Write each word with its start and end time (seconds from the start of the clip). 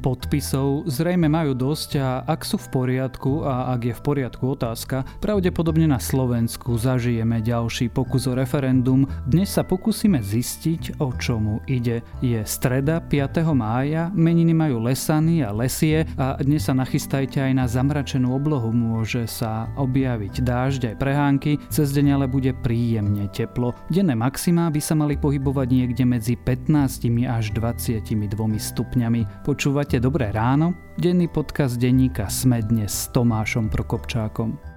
podpisov 0.00 0.88
zrejme 0.88 1.28
majú 1.28 1.52
dosť 1.52 1.90
a 2.00 2.24
ak 2.24 2.40
sú 2.40 2.56
v 2.56 2.68
poriadku 2.72 3.44
a 3.44 3.76
ak 3.76 3.80
je 3.84 3.94
v 3.94 4.02
poriadku 4.02 4.56
otázka, 4.56 5.04
pravdepodobne 5.20 5.84
na 5.84 6.00
Slovensku 6.00 6.80
zažijeme 6.80 7.44
ďalší 7.44 7.92
pokus 7.92 8.24
o 8.24 8.32
referendum. 8.32 9.04
Dnes 9.28 9.52
sa 9.52 9.60
pokúsime 9.60 10.24
zistiť, 10.24 10.96
o 11.04 11.12
čomu 11.12 11.60
ide. 11.68 12.00
Je 12.24 12.40
streda 12.48 13.04
5. 13.04 13.44
mája, 13.52 14.08
meniny 14.16 14.56
majú 14.56 14.80
lesany 14.88 15.44
a 15.44 15.52
lesie 15.52 16.08
a 16.16 16.40
dnes 16.40 16.64
sa 16.64 16.72
nachystajte 16.72 17.44
aj 17.44 17.52
na 17.52 17.68
zamračenú 17.68 18.32
oblohu. 18.32 18.72
Môže 18.72 19.28
sa 19.28 19.68
objaviť 19.76 20.40
dážď 20.40 20.82
aj 20.92 20.96
prehánky, 20.96 21.52
cez 21.68 21.92
deň 21.92 22.06
ale 22.16 22.26
bude 22.26 22.56
príjemne 22.56 23.28
teplo. 23.28 23.76
Denné 23.92 24.16
maximá 24.16 24.72
by 24.72 24.80
sa 24.80 24.96
mali 24.96 25.20
pohybovať 25.20 25.68
niekde 25.68 26.08
medzi 26.08 26.40
15 26.40 27.04
až 27.28 27.52
22 27.52 28.08
stupňami. 28.56 29.44
Počúvať 29.44 29.89
Počúvate 29.90 30.06
Dobré 30.06 30.30
ráno, 30.30 30.78
denný 31.02 31.26
podcast 31.26 31.74
denníka 31.74 32.30
Sme 32.30 32.62
dnes 32.62 32.94
s 32.94 33.10
Tomášom 33.10 33.74
Prokopčákom. 33.74 34.69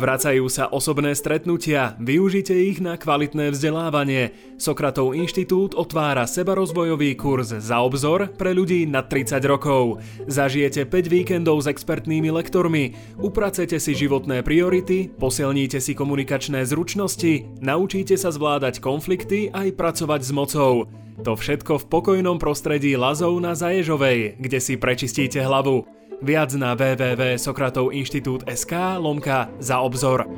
Vracajú 0.00 0.48
sa 0.48 0.72
osobné 0.72 1.12
stretnutia, 1.12 1.92
využite 2.00 2.56
ich 2.56 2.80
na 2.80 2.96
kvalitné 2.96 3.52
vzdelávanie. 3.52 4.32
Sokratov 4.56 5.12
inštitút 5.12 5.76
otvára 5.76 6.24
sebarozvojový 6.24 7.20
kurz 7.20 7.52
za 7.60 7.84
obzor 7.84 8.32
pre 8.32 8.56
ľudí 8.56 8.88
nad 8.88 9.12
30 9.12 9.44
rokov. 9.44 10.00
Zažijete 10.24 10.88
5 10.88 11.04
víkendov 11.04 11.60
s 11.60 11.68
expertnými 11.68 12.32
lektormi, 12.32 12.96
upracete 13.20 13.76
si 13.76 13.92
životné 13.92 14.40
priority, 14.40 15.12
posilníte 15.12 15.84
si 15.84 15.92
komunikačné 15.92 16.64
zručnosti, 16.64 17.60
naučíte 17.60 18.16
sa 18.16 18.32
zvládať 18.32 18.80
konflikty 18.80 19.52
aj 19.52 19.76
pracovať 19.76 20.20
s 20.24 20.32
mocou. 20.32 20.88
To 21.28 21.36
všetko 21.36 21.76
v 21.76 21.88
pokojnom 21.92 22.40
prostredí 22.40 22.96
Lazov 22.96 23.36
na 23.36 23.52
Zaježovej, 23.52 24.40
kde 24.40 24.58
si 24.64 24.80
prečistíte 24.80 25.44
hlavu. 25.44 25.99
Viac 26.20 26.52
na 26.52 26.76
www.sokratovinštitút.sk 26.76 28.72
lomka 29.00 29.48
za 29.56 29.80
obzor. 29.80 30.28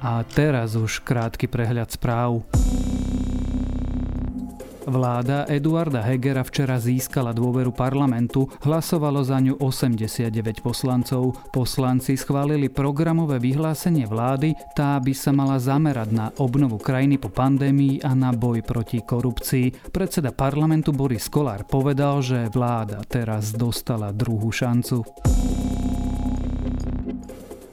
A 0.00 0.24
teraz 0.32 0.72
už 0.72 1.04
krátky 1.04 1.52
prehľad 1.52 1.92
správ. 1.92 2.48
Vláda 4.82 5.46
Eduarda 5.46 6.02
Hegera 6.02 6.42
včera 6.42 6.74
získala 6.82 7.30
dôveru 7.30 7.70
parlamentu, 7.70 8.50
hlasovalo 8.66 9.22
za 9.22 9.38
ňu 9.38 9.62
89 9.62 10.58
poslancov. 10.58 11.38
Poslanci 11.54 12.18
schválili 12.18 12.66
programové 12.66 13.38
vyhlásenie 13.38 14.10
vlády, 14.10 14.58
tá 14.74 14.98
by 14.98 15.14
sa 15.14 15.30
mala 15.30 15.62
zamerať 15.62 16.08
na 16.10 16.26
obnovu 16.42 16.82
krajiny 16.82 17.14
po 17.22 17.30
pandémii 17.30 18.02
a 18.02 18.10
na 18.18 18.34
boj 18.34 18.66
proti 18.66 18.98
korupcii. 19.06 19.94
Predseda 19.94 20.34
parlamentu 20.34 20.90
Boris 20.90 21.30
Kolár 21.30 21.62
povedal, 21.62 22.18
že 22.18 22.50
vláda 22.50 23.06
teraz 23.06 23.54
dostala 23.54 24.10
druhú 24.10 24.50
šancu. 24.50 25.06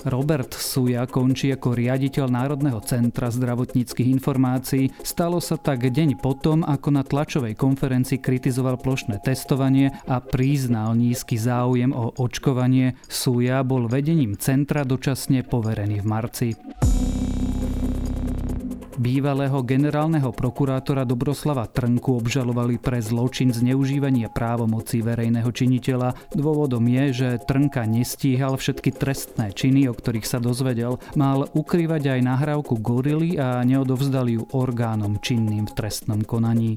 Robert 0.07 0.55
Suja 0.55 1.03
končí 1.09 1.51
ako 1.51 1.75
riaditeľ 1.75 2.31
Národného 2.31 2.79
centra 2.85 3.27
zdravotníckých 3.27 4.07
informácií. 4.07 4.95
Stalo 5.03 5.43
sa 5.43 5.59
tak 5.59 5.83
deň 5.91 6.21
potom, 6.21 6.63
ako 6.63 6.87
na 6.95 7.03
tlačovej 7.03 7.59
konferencii 7.59 8.23
kritizoval 8.23 8.79
plošné 8.79 9.19
testovanie 9.19 9.91
a 10.07 10.23
priznal 10.23 10.95
nízky 10.95 11.35
záujem 11.35 11.91
o 11.91 12.15
očkovanie. 12.15 12.95
Suja 13.11 13.65
bol 13.67 13.91
vedením 13.91 14.39
centra 14.39 14.87
dočasne 14.87 15.43
poverený 15.43 15.99
v 15.99 16.07
marci 16.07 16.47
bývalého 18.99 19.63
generálneho 19.63 20.35
prokurátora 20.35 21.07
Dobroslava 21.07 21.65
Trnku 21.71 22.19
obžalovali 22.19 22.75
pre 22.75 22.99
zločin 22.99 23.55
zneužívania 23.55 24.27
právomocí 24.27 24.99
verejného 24.99 25.47
činiteľa. 25.47 26.35
Dôvodom 26.35 26.83
je, 26.83 27.03
že 27.15 27.29
Trnka 27.39 27.87
nestíhal 27.87 28.59
všetky 28.59 28.91
trestné 28.91 29.55
činy, 29.55 29.87
o 29.87 29.95
ktorých 29.95 30.27
sa 30.27 30.43
dozvedel. 30.43 30.99
Mal 31.15 31.47
ukrývať 31.55 32.19
aj 32.19 32.27
nahrávku 32.27 32.75
gorily 32.83 33.39
a 33.39 33.63
neodovzdal 33.63 34.27
ju 34.27 34.43
orgánom 34.51 35.17
činným 35.23 35.65
v 35.71 35.73
trestnom 35.79 36.19
konaní. 36.27 36.75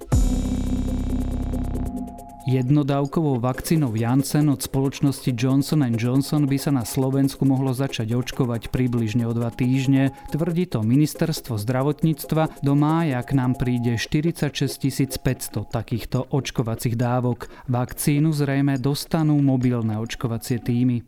Jednodávkovou 2.42 3.38
vakcínou 3.38 3.94
Janssen 3.94 4.50
od 4.50 4.58
spoločnosti 4.58 5.30
Johnson 5.30 5.86
Johnson 5.94 6.50
by 6.50 6.58
sa 6.58 6.74
na 6.74 6.82
Slovensku 6.82 7.46
mohlo 7.46 7.70
začať 7.70 8.18
očkovať 8.18 8.74
približne 8.74 9.30
o 9.30 9.32
dva 9.32 9.54
týždne. 9.54 10.10
Tvrdí 10.34 10.66
to 10.66 10.82
ministerstvo 10.82 11.54
zdravotníctva. 11.54 12.66
Do 12.66 12.74
mája 12.74 13.22
k 13.22 13.38
nám 13.38 13.54
príde 13.54 13.94
46 13.94 15.22
500 15.22 15.70
takýchto 15.70 16.26
očkovacích 16.34 16.98
dávok. 16.98 17.46
Vakcínu 17.70 18.34
zrejme 18.34 18.74
dostanú 18.82 19.38
mobilné 19.38 20.02
očkovacie 20.02 20.58
týmy 20.58 21.06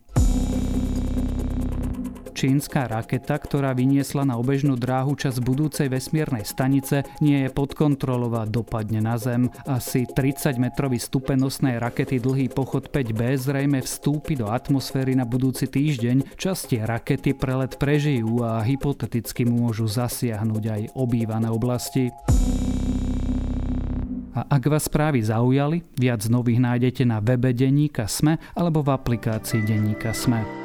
čínska 2.34 2.90
raketa, 2.90 3.38
ktorá 3.38 3.70
vyniesla 3.72 4.26
na 4.26 4.34
obežnú 4.34 4.74
dráhu 4.74 5.14
čas 5.14 5.38
budúcej 5.38 5.86
vesmiernej 5.86 6.42
stanice, 6.42 7.06
nie 7.22 7.46
je 7.46 7.50
pod 7.54 7.78
kontrolou 7.78 8.34
a 8.34 8.44
dopadne 8.44 8.98
na 8.98 9.14
Zem. 9.14 9.54
Asi 9.64 10.04
30-metrový 10.10 10.98
stupenosnej 10.98 11.78
rakety 11.78 12.18
dlhý 12.18 12.50
pochod 12.50 12.90
5B 12.90 13.38
zrejme 13.38 13.78
vstúpi 13.80 14.34
do 14.34 14.50
atmosféry 14.50 15.14
na 15.14 15.22
budúci 15.22 15.70
týždeň. 15.70 16.34
Časti 16.34 16.82
rakety 16.82 17.38
prelet 17.38 17.78
prežijú 17.78 18.42
a 18.42 18.58
hypoteticky 18.66 19.46
môžu 19.46 19.86
zasiahnuť 19.86 20.64
aj 20.66 20.82
obývané 20.98 21.46
oblasti. 21.48 22.10
A 24.34 24.42
ak 24.50 24.66
vás 24.66 24.90
správy 24.90 25.22
zaujali, 25.22 25.86
viac 25.94 26.26
nových 26.26 26.58
nájdete 26.58 27.06
na 27.06 27.22
webe 27.22 27.54
Deníka 27.54 28.10
Sme 28.10 28.42
alebo 28.58 28.82
v 28.82 28.90
aplikácii 28.90 29.62
Deníka 29.62 30.10
Sme. 30.10 30.63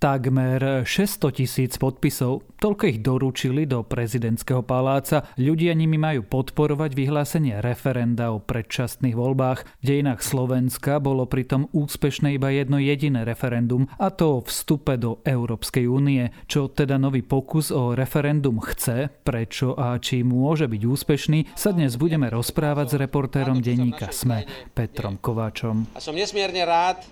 Takmer 0.00 0.88
600 0.88 1.44
tisíc 1.44 1.76
podpisov, 1.76 2.48
toľko 2.56 2.88
ich 2.88 3.04
doručili 3.04 3.68
do 3.68 3.84
prezidentského 3.84 4.64
paláca. 4.64 5.28
Ľudia 5.36 5.76
nimi 5.76 6.00
majú 6.00 6.24
podporovať 6.24 6.96
vyhlásenie 6.96 7.60
referenda 7.60 8.32
o 8.32 8.40
predčasných 8.40 9.12
voľbách. 9.12 9.60
V 9.60 9.84
dejinách 9.84 10.24
Slovenska 10.24 11.04
bolo 11.04 11.28
pritom 11.28 11.68
úspešné 11.76 12.40
iba 12.40 12.48
jedno 12.48 12.80
jediné 12.80 13.28
referendum, 13.28 13.92
a 14.00 14.08
to 14.08 14.40
o 14.40 14.44
vstupe 14.48 14.96
do 14.96 15.20
Európskej 15.20 15.84
únie. 15.84 16.32
Čo 16.48 16.72
teda 16.72 16.96
nový 16.96 17.20
pokus 17.20 17.68
o 17.68 17.92
referendum 17.92 18.56
chce, 18.56 19.12
prečo 19.20 19.76
a 19.76 20.00
či 20.00 20.24
môže 20.24 20.64
byť 20.64 20.80
úspešný, 20.80 21.52
sa 21.52 21.76
dnes 21.76 22.00
budeme 22.00 22.32
rozprávať 22.32 22.86
s 22.88 22.94
reportérom 22.96 23.60
denníka 23.60 24.08
SME, 24.08 24.48
Petrom 24.72 25.20
Kováčom. 25.20 25.92
A 25.92 26.00
som 26.00 26.16
nesmierne 26.16 26.64
rád, 26.64 27.04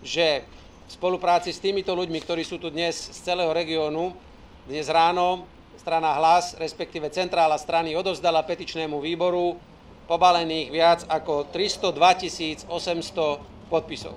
že 0.00 0.40
v 0.84 0.90
spolupráci 0.92 1.48
s 1.52 1.62
týmito 1.64 1.96
ľuďmi, 1.96 2.20
ktorí 2.20 2.44
sú 2.44 2.60
tu 2.60 2.68
dnes 2.68 2.92
z 2.92 3.18
celého 3.24 3.48
regiónu. 3.56 4.12
Dnes 4.68 4.88
ráno 4.92 5.48
strana 5.80 6.16
Hlas, 6.16 6.56
respektíve 6.56 7.08
centrála 7.12 7.56
strany, 7.60 7.96
odovzdala 7.96 8.44
petičnému 8.44 9.00
výboru 9.00 9.56
pobalených 10.04 10.68
viac 10.68 11.00
ako 11.08 11.48
302 11.52 12.68
800 12.68 13.72
podpisov. 13.72 14.16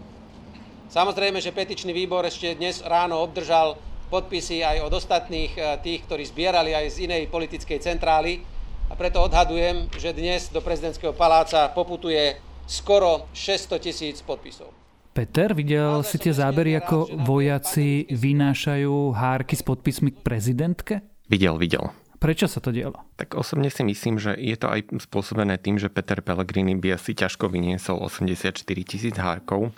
Samozrejme, 0.88 1.44
že 1.44 1.56
petičný 1.56 1.92
výbor 1.92 2.24
ešte 2.24 2.56
dnes 2.56 2.80
ráno 2.84 3.20
obdržal 3.20 3.76
podpisy 4.08 4.64
aj 4.64 4.88
od 4.88 4.94
ostatných 4.96 5.52
eh, 5.56 5.64
tých, 5.84 6.08
ktorí 6.08 6.24
zbierali 6.28 6.72
aj 6.72 6.96
z 6.96 6.98
inej 7.12 7.28
politickej 7.28 7.80
centrály 7.84 8.44
a 8.88 8.96
preto 8.96 9.20
odhadujem, 9.20 9.92
že 10.00 10.16
dnes 10.16 10.48
do 10.48 10.64
prezidentského 10.64 11.12
paláca 11.12 11.68
poputuje 11.72 12.40
skoro 12.68 13.28
600 13.36 13.84
tisíc 13.84 14.24
podpisov. 14.24 14.77
Peter, 15.18 15.50
videl 15.58 16.06
si 16.06 16.22
tie 16.22 16.30
zábery, 16.30 16.78
ako 16.78 17.10
vojaci 17.26 18.06
vynášajú 18.06 19.18
hárky 19.18 19.58
s 19.58 19.66
podpismi 19.66 20.14
k 20.14 20.22
prezidentke? 20.22 21.02
Videl, 21.26 21.58
videl. 21.58 21.90
Prečo 22.22 22.46
sa 22.46 22.62
to 22.62 22.70
dialo? 22.70 23.07
Tak 23.18 23.34
osobne 23.34 23.74
si 23.74 23.82
myslím, 23.82 24.22
že 24.22 24.38
je 24.38 24.54
to 24.54 24.70
aj 24.70 24.94
spôsobené 25.10 25.58
tým, 25.58 25.82
že 25.82 25.90
Peter 25.90 26.22
Pellegrini 26.22 26.78
by 26.78 27.02
asi 27.02 27.18
ťažko 27.18 27.50
vyniesol 27.50 27.98
84 27.98 28.62
tisíc 28.86 29.18
hárkov, 29.18 29.74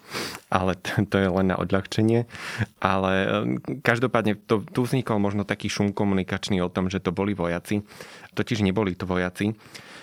ale 0.51 0.75
to 1.11 1.15
je 1.15 1.29
len 1.31 1.47
na 1.47 1.55
odľahčenie. 1.55 2.27
Ale 2.83 3.11
e, 3.15 3.27
každopádne 3.79 4.35
to, 4.43 4.59
tu 4.67 4.83
vznikol 4.83 5.23
možno 5.23 5.47
taký 5.47 5.71
šum 5.71 5.95
komunikačný 5.95 6.59
o 6.59 6.67
tom, 6.67 6.91
že 6.91 6.99
to 6.99 7.15
boli 7.15 7.31
vojaci. 7.31 7.79
Totiž 8.35 8.59
neboli 8.59 8.99
to 8.99 9.07
vojaci 9.07 9.55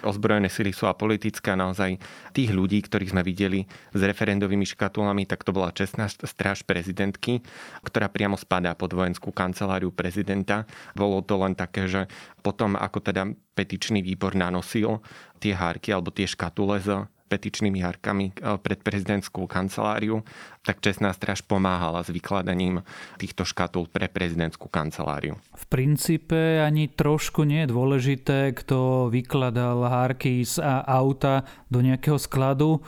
ozbrojené 0.06 0.46
sily 0.46 0.70
sú 0.70 0.86
apolitické 0.86 1.50
a 1.52 1.58
naozaj 1.58 1.98
tých 2.30 2.54
ľudí, 2.54 2.78
ktorých 2.86 3.10
sme 3.10 3.22
videli 3.26 3.66
s 3.90 4.00
referendovými 4.00 4.62
škatulami, 4.62 5.26
tak 5.26 5.42
to 5.42 5.50
bola 5.50 5.74
čestná 5.74 6.06
stráž 6.06 6.62
prezidentky, 6.62 7.42
ktorá 7.82 8.06
priamo 8.06 8.38
spadá 8.38 8.78
pod 8.78 8.94
vojenskú 8.94 9.34
kanceláriu 9.34 9.90
prezidenta. 9.90 10.68
Bolo 10.94 11.24
to 11.26 11.40
len 11.42 11.58
také, 11.58 11.90
že 11.90 12.06
potom 12.46 12.78
ako 12.78 13.02
teda 13.02 13.25
petičný 13.56 14.05
výbor 14.05 14.37
nanosil 14.37 15.02
tie 15.43 15.56
hárky 15.56 15.90
alebo 15.90 16.12
tie 16.14 16.28
škatule 16.28 16.78
s 16.78 16.88
petičnými 17.26 17.82
harkami 17.82 18.31
e, 18.31 18.32
pred 18.62 18.78
prezidentskú 18.81 19.50
kanceláriu, 19.50 20.23
tak 20.62 20.78
Čestná 20.78 21.11
stráž 21.11 21.43
pomáhala 21.43 22.06
s 22.06 22.11
vykladaním 22.11 22.87
týchto 23.19 23.43
škatul 23.43 23.90
pre 23.90 24.06
prezidentskú 24.06 24.70
kanceláriu. 24.70 25.34
V 25.58 25.64
princípe 25.67 26.62
ani 26.62 26.87
trošku 26.87 27.43
nie 27.43 27.67
je 27.67 27.73
dôležité, 27.75 28.55
kto 28.55 29.11
vykladal 29.11 29.82
hárky 29.90 30.46
z 30.46 30.62
auta 30.87 31.43
do 31.67 31.82
nejakého 31.82 32.19
skladu. 32.19 32.79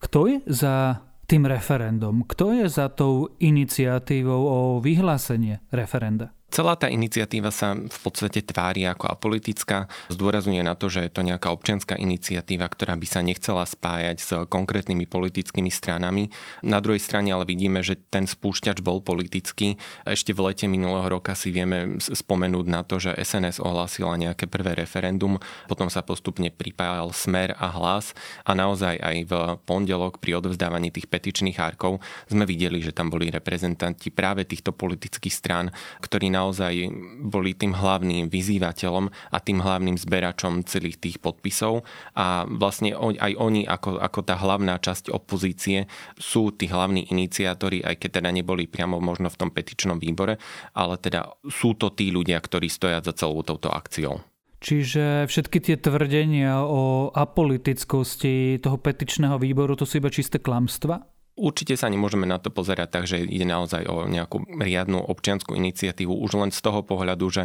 Kto 0.00 0.28
je 0.28 0.38
za 0.48 1.04
tým 1.28 1.44
referendum? 1.44 2.24
Kto 2.24 2.54
je 2.56 2.66
za 2.70 2.88
tou 2.88 3.36
iniciatívou 3.42 4.42
o 4.46 4.58
vyhlásenie 4.80 5.60
referenda? 5.74 6.35
Celá 6.46 6.78
tá 6.78 6.86
iniciatíva 6.86 7.50
sa 7.50 7.74
v 7.74 7.98
podstate 8.06 8.38
tvári 8.40 8.86
ako 8.86 9.10
apolitická. 9.10 9.90
Zdôrazňuje 10.14 10.62
na 10.62 10.78
to, 10.78 10.86
že 10.86 11.04
je 11.04 11.10
to 11.10 11.26
nejaká 11.26 11.50
občianská 11.50 11.98
iniciatíva, 11.98 12.70
ktorá 12.70 12.94
by 12.94 13.06
sa 13.06 13.20
nechcela 13.20 13.66
spájať 13.66 14.16
s 14.22 14.30
konkrétnymi 14.46 15.10
politickými 15.10 15.68
stranami. 15.68 16.30
Na 16.62 16.78
druhej 16.78 17.02
strane 17.02 17.34
ale 17.34 17.50
vidíme, 17.50 17.82
že 17.82 17.98
ten 17.98 18.30
spúšťač 18.30 18.78
bol 18.78 19.02
politický. 19.02 19.74
Ešte 20.06 20.30
v 20.30 20.48
lete 20.48 20.70
minulého 20.70 21.10
roka 21.10 21.34
si 21.34 21.50
vieme 21.50 21.98
spomenúť 21.98 22.66
na 22.70 22.86
to, 22.86 23.02
že 23.02 23.18
SNS 23.18 23.58
ohlásila 23.58 24.14
nejaké 24.14 24.46
prvé 24.46 24.78
referendum, 24.78 25.42
potom 25.66 25.90
sa 25.90 26.06
postupne 26.06 26.54
pripájal 26.54 27.10
Smer 27.10 27.58
a 27.58 27.74
Hlas 27.74 28.14
a 28.46 28.54
naozaj 28.54 29.02
aj 29.02 29.16
v 29.26 29.32
pondelok 29.66 30.22
pri 30.22 30.38
odovzdávaní 30.38 30.94
tých 30.94 31.10
petičných 31.10 31.58
árkov 31.58 31.98
sme 32.30 32.46
videli, 32.46 32.78
že 32.78 32.94
tam 32.94 33.10
boli 33.10 33.34
reprezentanti 33.34 34.14
práve 34.14 34.46
týchto 34.46 34.70
politických 34.70 35.34
strán, 35.34 35.74
ktorí 36.00 36.35
naozaj 36.36 36.92
boli 37.24 37.56
tým 37.56 37.72
hlavným 37.72 38.28
vyzývateľom 38.28 39.08
a 39.32 39.36
tým 39.40 39.64
hlavným 39.64 39.96
zberačom 39.96 40.68
celých 40.68 41.00
tých 41.00 41.16
podpisov 41.24 41.88
a 42.12 42.44
vlastne 42.44 42.92
aj 42.96 43.32
oni 43.40 43.64
ako, 43.64 43.96
ako 43.96 44.20
tá 44.20 44.36
hlavná 44.36 44.76
časť 44.76 45.08
opozície 45.08 45.88
sú 46.20 46.52
tí 46.52 46.68
hlavní 46.68 47.08
iniciátori, 47.08 47.80
aj 47.80 47.96
keď 47.96 48.20
teda 48.20 48.30
neboli 48.36 48.68
priamo 48.68 49.00
možno 49.00 49.32
v 49.32 49.38
tom 49.40 49.50
petičnom 49.50 49.96
výbore, 49.96 50.36
ale 50.76 51.00
teda 51.00 51.32
sú 51.48 51.72
to 51.80 51.88
tí 51.96 52.12
ľudia, 52.12 52.36
ktorí 52.36 52.68
stoja 52.68 53.00
za 53.00 53.16
celou 53.16 53.40
touto 53.40 53.72
akciou. 53.72 54.20
Čiže 54.56 55.28
všetky 55.30 55.58
tie 55.62 55.76
tvrdenia 55.78 56.64
o 56.64 57.12
apolitickosti 57.12 58.58
toho 58.58 58.80
petičného 58.80 59.36
výboru, 59.38 59.76
to 59.76 59.84
sú 59.84 60.00
iba 60.00 60.10
čisté 60.10 60.40
klamstva? 60.42 61.15
Určite 61.36 61.76
sa 61.76 61.92
nemôžeme 61.92 62.24
na 62.24 62.40
to 62.40 62.48
pozerať 62.48 62.88
tak, 62.88 63.04
že 63.04 63.20
ide 63.20 63.44
naozaj 63.44 63.84
o 63.92 64.08
nejakú 64.08 64.48
riadnu 64.56 64.96
občianskú 65.04 65.52
iniciatívu 65.52 66.08
už 66.08 66.32
len 66.40 66.48
z 66.48 66.64
toho 66.64 66.80
pohľadu, 66.80 67.28
že 67.28 67.44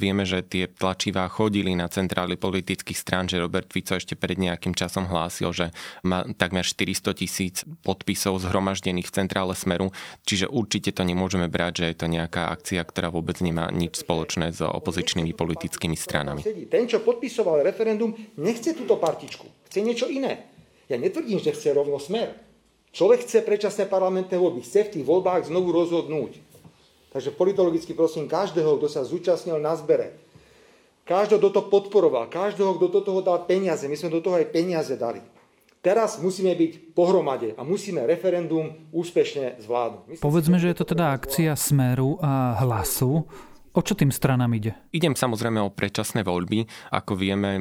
vieme, 0.00 0.24
že 0.24 0.40
tie 0.40 0.72
tlačivá 0.72 1.28
chodili 1.28 1.76
na 1.76 1.84
centrály 1.92 2.40
politických 2.40 2.96
strán, 2.96 3.28
že 3.28 3.36
Robert 3.36 3.68
Fico 3.68 3.92
ešte 3.92 4.16
pred 4.16 4.40
nejakým 4.40 4.72
časom 4.72 5.04
hlásil, 5.04 5.52
že 5.52 5.68
má 6.00 6.24
takmer 6.40 6.64
400 6.64 7.12
tisíc 7.12 7.68
podpisov 7.84 8.40
zhromaždených 8.40 9.04
v 9.04 9.14
centrále 9.20 9.52
Smeru, 9.52 9.92
čiže 10.24 10.48
určite 10.48 10.96
to 10.96 11.04
nemôžeme 11.04 11.44
brať, 11.52 11.84
že 11.84 11.86
je 11.92 11.96
to 12.00 12.06
nejaká 12.08 12.48
akcia, 12.48 12.80
ktorá 12.88 13.12
vôbec 13.12 13.36
nemá 13.44 13.68
nič 13.68 14.00
spoločné 14.00 14.56
s 14.56 14.64
opozičnými 14.64 15.36
politickými 15.36 15.92
stranami. 15.92 16.40
Ten, 16.72 16.88
čo 16.88 17.04
podpisoval 17.04 17.60
referendum, 17.60 18.16
nechce 18.40 18.72
túto 18.72 18.96
partičku, 18.96 19.68
chce 19.68 19.84
niečo 19.84 20.08
iné. 20.08 20.48
Ja 20.88 20.96
netvrdím, 20.96 21.36
že 21.36 21.52
chce 21.52 21.76
rovno 21.76 22.00
smer. 22.00 22.45
Človek 22.96 23.28
chce 23.28 23.44
predčasné 23.44 23.84
parlamentné 23.92 24.40
voľby, 24.40 24.64
chce 24.64 24.88
v 24.88 24.92
tých 24.96 25.04
voľbách 25.04 25.52
znovu 25.52 25.68
rozhodnúť. 25.68 26.40
Takže 27.12 27.28
politologicky 27.36 27.92
prosím 27.92 28.24
každého, 28.24 28.80
kto 28.80 28.88
sa 28.88 29.04
zúčastnil 29.04 29.60
na 29.60 29.76
zbere, 29.76 30.16
každého, 31.04 31.36
kto 31.44 31.50
to 31.52 31.62
podporoval, 31.68 32.32
každého, 32.32 32.80
kto 32.80 32.88
do 32.88 33.00
toho 33.04 33.20
dal 33.20 33.44
peniaze, 33.44 33.84
my 33.84 34.00
sme 34.00 34.16
do 34.16 34.24
toho 34.24 34.40
aj 34.40 34.48
peniaze 34.48 34.96
dali. 34.96 35.20
Teraz 35.84 36.18
musíme 36.18 36.56
byť 36.56 36.96
pohromade 36.96 37.52
a 37.54 37.62
musíme 37.62 38.02
referendum 38.08 38.74
úspešne 38.90 39.60
zvládnuť. 39.60 40.18
Povedzme, 40.18 40.56
že 40.56 40.72
je 40.72 40.76
to 40.80 40.88
teda 40.88 41.14
akcia 41.14 41.52
Smeru 41.52 42.16
a 42.18 42.58
Hlasu. 42.64 43.28
O 43.76 43.84
čo 43.84 43.92
tým 43.92 44.08
stranám 44.08 44.56
ide? 44.56 44.72
Idem 44.88 45.12
samozrejme 45.12 45.60
o 45.60 45.68
predčasné 45.68 46.24
voľby. 46.24 46.64
Ako 46.96 47.12
vieme, 47.12 47.60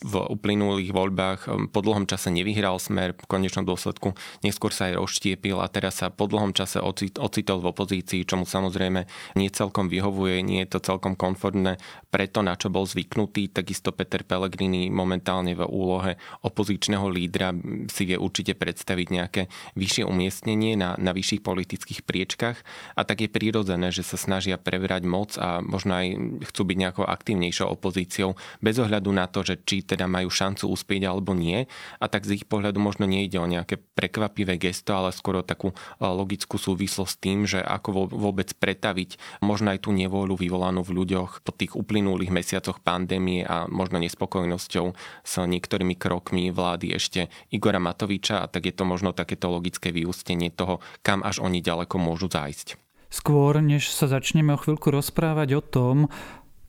v 0.00 0.14
uplynulých 0.16 0.88
voľbách 0.88 1.40
um, 1.52 1.68
po 1.68 1.84
dlhom 1.84 2.08
čase 2.08 2.32
nevyhral 2.32 2.80
smer, 2.80 3.12
v 3.12 3.28
konečnom 3.28 3.68
dôsledku 3.68 4.16
neskôr 4.40 4.72
sa 4.72 4.88
aj 4.88 4.96
rozštiepil 4.96 5.60
a 5.60 5.68
teraz 5.68 6.00
sa 6.00 6.08
po 6.08 6.24
dlhom 6.24 6.56
čase 6.56 6.80
ocitol 7.20 7.60
v 7.60 7.76
opozícii, 7.76 8.24
čo 8.24 8.40
mu 8.40 8.48
samozrejme 8.48 9.04
nie 9.36 9.52
celkom 9.52 9.92
vyhovuje, 9.92 10.40
nie 10.40 10.64
je 10.64 10.80
to 10.80 10.96
celkom 10.96 11.12
konformné 11.12 11.76
pre 12.08 12.24
to, 12.24 12.40
na 12.40 12.56
čo 12.56 12.72
bol 12.72 12.88
zvyknutý. 12.88 13.52
Takisto 13.52 13.92
Peter 13.92 14.24
Pellegrini 14.24 14.88
momentálne 14.88 15.52
v 15.52 15.68
úlohe 15.68 16.16
opozičného 16.40 17.04
lídra 17.12 17.52
si 17.92 18.08
vie 18.08 18.16
určite 18.16 18.56
predstaviť 18.56 19.06
nejaké 19.12 19.42
vyššie 19.76 20.08
umiestnenie 20.08 20.80
na, 20.80 20.96
na 20.96 21.12
vyšších 21.12 21.44
politických 21.44 22.00
priečkach 22.08 22.56
a 22.96 23.04
tak 23.04 23.20
je 23.20 23.28
prirodzené, 23.28 23.92
že 23.92 24.08
sa 24.08 24.16
snažia 24.16 24.56
prebrať 24.56 25.04
moc 25.04 25.36
a 25.36 25.49
možno 25.58 25.98
aj 25.98 26.06
chcú 26.54 26.62
byť 26.70 26.76
nejakou 26.78 27.04
aktívnejšou 27.04 27.66
opozíciou 27.66 28.38
bez 28.62 28.78
ohľadu 28.78 29.10
na 29.10 29.26
to, 29.26 29.42
že 29.42 29.58
či 29.66 29.82
teda 29.82 30.06
majú 30.06 30.30
šancu 30.30 30.70
uspieť 30.70 31.10
alebo 31.10 31.34
nie. 31.34 31.66
A 31.98 32.06
tak 32.06 32.22
z 32.30 32.38
ich 32.38 32.46
pohľadu 32.46 32.78
možno 32.78 33.10
nejde 33.10 33.42
o 33.42 33.50
nejaké 33.50 33.82
prekvapivé 33.98 34.54
gesto, 34.62 34.94
ale 34.94 35.10
skôr 35.10 35.42
o 35.42 35.44
takú 35.44 35.74
logickú 35.98 36.54
súvislosť 36.60 37.10
s 37.10 37.18
tým, 37.18 37.38
že 37.50 37.58
ako 37.58 38.12
vôbec 38.14 38.54
pretaviť 38.54 39.42
možno 39.42 39.74
aj 39.74 39.82
tú 39.82 39.90
nevôľu 39.90 40.38
vyvolanú 40.38 40.86
v 40.86 41.02
ľuďoch 41.02 41.42
po 41.42 41.50
tých 41.50 41.74
uplynulých 41.74 42.30
mesiacoch 42.30 42.78
pandémie 42.78 43.42
a 43.42 43.66
možno 43.66 43.98
nespokojnosťou 43.98 44.86
s 45.24 45.32
niektorými 45.40 45.96
krokmi 45.96 46.52
vlády 46.54 46.94
ešte 46.94 47.32
Igora 47.50 47.82
Matoviča 47.82 48.44
a 48.44 48.46
tak 48.46 48.68
je 48.68 48.74
to 48.76 48.84
možno 48.84 49.16
takéto 49.16 49.48
logické 49.48 49.90
vyústenie 49.90 50.52
toho, 50.52 50.84
kam 51.00 51.24
až 51.24 51.40
oni 51.40 51.64
ďaleko 51.64 51.96
môžu 51.96 52.28
zájsť. 52.28 52.89
Skôr, 53.10 53.58
než 53.58 53.90
sa 53.90 54.06
začneme 54.06 54.54
o 54.54 54.60
chvíľku 54.62 54.94
rozprávať 54.94 55.58
o 55.58 55.62
tom, 55.62 55.96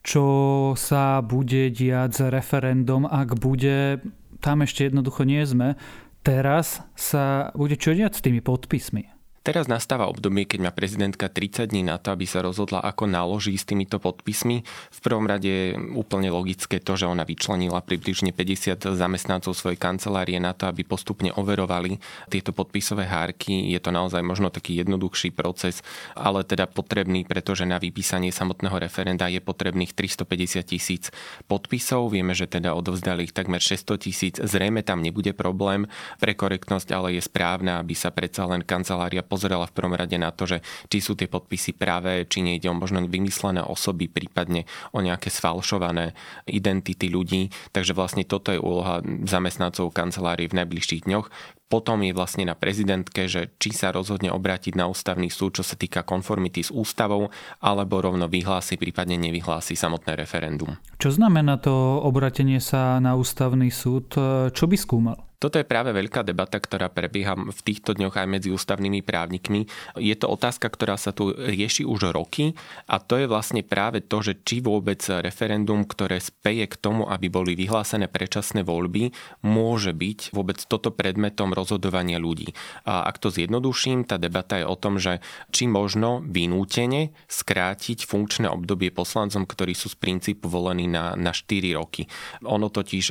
čo 0.02 0.26
sa 0.74 1.22
bude 1.22 1.70
diať 1.70 2.10
s 2.18 2.22
referendum, 2.34 3.06
ak 3.06 3.38
bude, 3.38 4.02
tam 4.42 4.66
ešte 4.66 4.90
jednoducho 4.90 5.22
nie 5.22 5.46
sme, 5.46 5.78
teraz 6.26 6.82
sa 6.98 7.54
bude 7.54 7.78
čo 7.78 7.94
diať 7.94 8.18
s 8.18 8.24
tými 8.26 8.42
podpismi. 8.42 9.21
Teraz 9.42 9.66
nastáva 9.66 10.06
obdobie, 10.06 10.46
keď 10.46 10.70
má 10.70 10.70
prezidentka 10.70 11.26
30 11.26 11.74
dní 11.74 11.82
na 11.82 11.98
to, 11.98 12.14
aby 12.14 12.30
sa 12.30 12.46
rozhodla, 12.46 12.78
ako 12.78 13.10
naloží 13.10 13.58
s 13.58 13.66
týmito 13.66 13.98
podpismi. 13.98 14.62
V 14.94 15.00
prvom 15.02 15.26
rade 15.26 15.50
je 15.50 15.74
úplne 15.98 16.30
logické 16.30 16.78
to, 16.78 16.94
že 16.94 17.10
ona 17.10 17.26
vyčlenila 17.26 17.82
približne 17.82 18.38
50 18.38 18.94
zamestnancov 18.94 19.58
svojej 19.58 19.82
kancelárie 19.82 20.38
na 20.38 20.54
to, 20.54 20.70
aby 20.70 20.86
postupne 20.86 21.34
overovali 21.34 21.98
tieto 22.30 22.54
podpisové 22.54 23.10
hárky. 23.10 23.74
Je 23.74 23.82
to 23.82 23.90
naozaj 23.90 24.22
možno 24.22 24.54
taký 24.54 24.78
jednoduchší 24.78 25.34
proces, 25.34 25.82
ale 26.14 26.46
teda 26.46 26.70
potrebný, 26.70 27.26
pretože 27.26 27.66
na 27.66 27.82
vypísanie 27.82 28.30
samotného 28.30 28.78
referenda 28.78 29.26
je 29.26 29.42
potrebných 29.42 29.98
350 29.98 30.70
tisíc 30.70 31.10
podpisov. 31.50 32.14
Vieme, 32.14 32.38
že 32.38 32.46
teda 32.46 32.78
odovzdali 32.78 33.26
ich 33.26 33.34
takmer 33.34 33.58
600 33.58 34.06
tisíc. 34.06 34.36
Zrejme 34.38 34.86
tam 34.86 35.02
nebude 35.02 35.34
problém 35.34 35.90
pre 36.22 36.38
korektnosť, 36.38 36.94
ale 36.94 37.18
je 37.18 37.26
správne, 37.26 37.82
aby 37.82 37.98
sa 37.98 38.14
predsa 38.14 38.46
len 38.46 38.62
kancelária 38.62 39.31
pozerala 39.32 39.72
v 39.72 39.76
prvom 39.80 39.96
rade 39.96 40.20
na 40.20 40.36
to, 40.36 40.44
že 40.44 40.60
či 40.92 41.00
sú 41.00 41.16
tie 41.16 41.32
podpisy 41.32 41.80
práve, 41.80 42.28
či 42.28 42.44
nejde 42.44 42.68
o 42.68 42.76
možno 42.76 43.00
vymyslené 43.08 43.64
osoby, 43.64 44.12
prípadne 44.12 44.68
o 44.92 45.00
nejaké 45.00 45.32
sfalšované 45.32 46.12
identity 46.52 47.08
ľudí. 47.08 47.48
Takže 47.72 47.96
vlastne 47.96 48.28
toto 48.28 48.52
je 48.52 48.60
úloha 48.60 49.00
zamestnancov 49.24 49.96
kancelárie 49.96 50.52
v 50.52 50.60
najbližších 50.60 51.08
dňoch. 51.08 51.32
Potom 51.72 52.04
je 52.04 52.12
vlastne 52.12 52.44
na 52.44 52.52
prezidentke, 52.52 53.32
že 53.32 53.56
či 53.56 53.72
sa 53.72 53.96
rozhodne 53.96 54.28
obrátiť 54.28 54.76
na 54.76 54.92
ústavný 54.92 55.32
súd, 55.32 55.56
čo 55.56 55.64
sa 55.64 55.80
týka 55.80 56.04
konformity 56.04 56.68
s 56.68 56.72
ústavou, 56.76 57.32
alebo 57.64 58.04
rovno 58.04 58.28
vyhlási, 58.28 58.76
prípadne 58.76 59.16
nevyhlási 59.16 59.80
samotné 59.80 60.20
referendum. 60.20 60.76
Čo 61.00 61.16
znamená 61.16 61.64
to 61.64 61.72
obratenie 62.04 62.60
sa 62.60 63.00
na 63.00 63.16
ústavný 63.16 63.72
súd? 63.72 64.12
Čo 64.52 64.66
by 64.68 64.76
skúmal? 64.76 65.31
Toto 65.42 65.58
je 65.58 65.66
práve 65.66 65.90
veľká 65.90 66.22
debata, 66.22 66.62
ktorá 66.62 66.94
prebieha 66.94 67.34
v 67.34 67.62
týchto 67.66 67.98
dňoch 67.98 68.14
aj 68.14 68.28
medzi 68.30 68.54
ústavnými 68.54 69.02
právnikmi. 69.02 69.66
Je 69.98 70.14
to 70.14 70.30
otázka, 70.30 70.70
ktorá 70.70 71.02
sa 71.02 71.10
tu 71.10 71.34
rieši 71.34 71.82
už 71.82 72.14
roky 72.14 72.54
a 72.86 73.02
to 73.02 73.18
je 73.18 73.26
vlastne 73.26 73.66
práve 73.66 74.06
to, 74.06 74.22
že 74.22 74.46
či 74.46 74.62
vôbec 74.62 75.02
referendum, 75.02 75.82
ktoré 75.82 76.22
speje 76.22 76.70
k 76.70 76.76
tomu, 76.78 77.10
aby 77.10 77.34
boli 77.34 77.58
vyhlásené 77.58 78.06
predčasné 78.06 78.62
voľby, 78.62 79.18
môže 79.42 79.98
byť 79.98 80.30
vôbec 80.30 80.62
toto 80.62 80.94
predmetom 80.94 81.58
rozhodovania 81.58 82.22
ľudí. 82.22 82.54
A 82.86 83.10
ak 83.10 83.18
to 83.18 83.34
zjednoduším, 83.34 84.06
tá 84.06 84.22
debata 84.22 84.62
je 84.62 84.70
o 84.70 84.78
tom, 84.78 85.02
že 85.02 85.26
či 85.50 85.66
možno 85.66 86.22
vynútene 86.22 87.18
skrátiť 87.26 88.06
funkčné 88.06 88.46
obdobie 88.46 88.94
poslancom, 88.94 89.50
ktorí 89.50 89.74
sú 89.74 89.90
z 89.90 89.98
princípu 89.98 90.46
volení 90.46 90.86
na, 90.86 91.18
na 91.18 91.34
4 91.34 91.74
roky. 91.74 92.06
Ono 92.46 92.70
totiž 92.70 93.10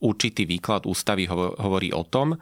určitý 0.00 0.48
výklad 0.48 0.88
ústavy 0.88 1.28
hovorí 1.30 1.92
o 1.92 2.04
tom, 2.04 2.34
e, 2.34 2.36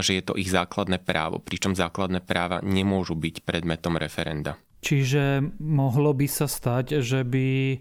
že 0.00 0.18
je 0.18 0.22
to 0.24 0.34
ich 0.38 0.48
základné 0.48 1.02
právo, 1.02 1.42
pričom 1.42 1.74
základné 1.74 2.22
práva 2.22 2.62
nemôžu 2.62 3.18
byť 3.18 3.42
predmetom 3.42 3.98
referenda. 3.98 4.56
Čiže 4.80 5.44
mohlo 5.60 6.16
by 6.16 6.26
sa 6.30 6.48
stať, 6.48 7.04
že 7.04 7.20
by 7.20 7.76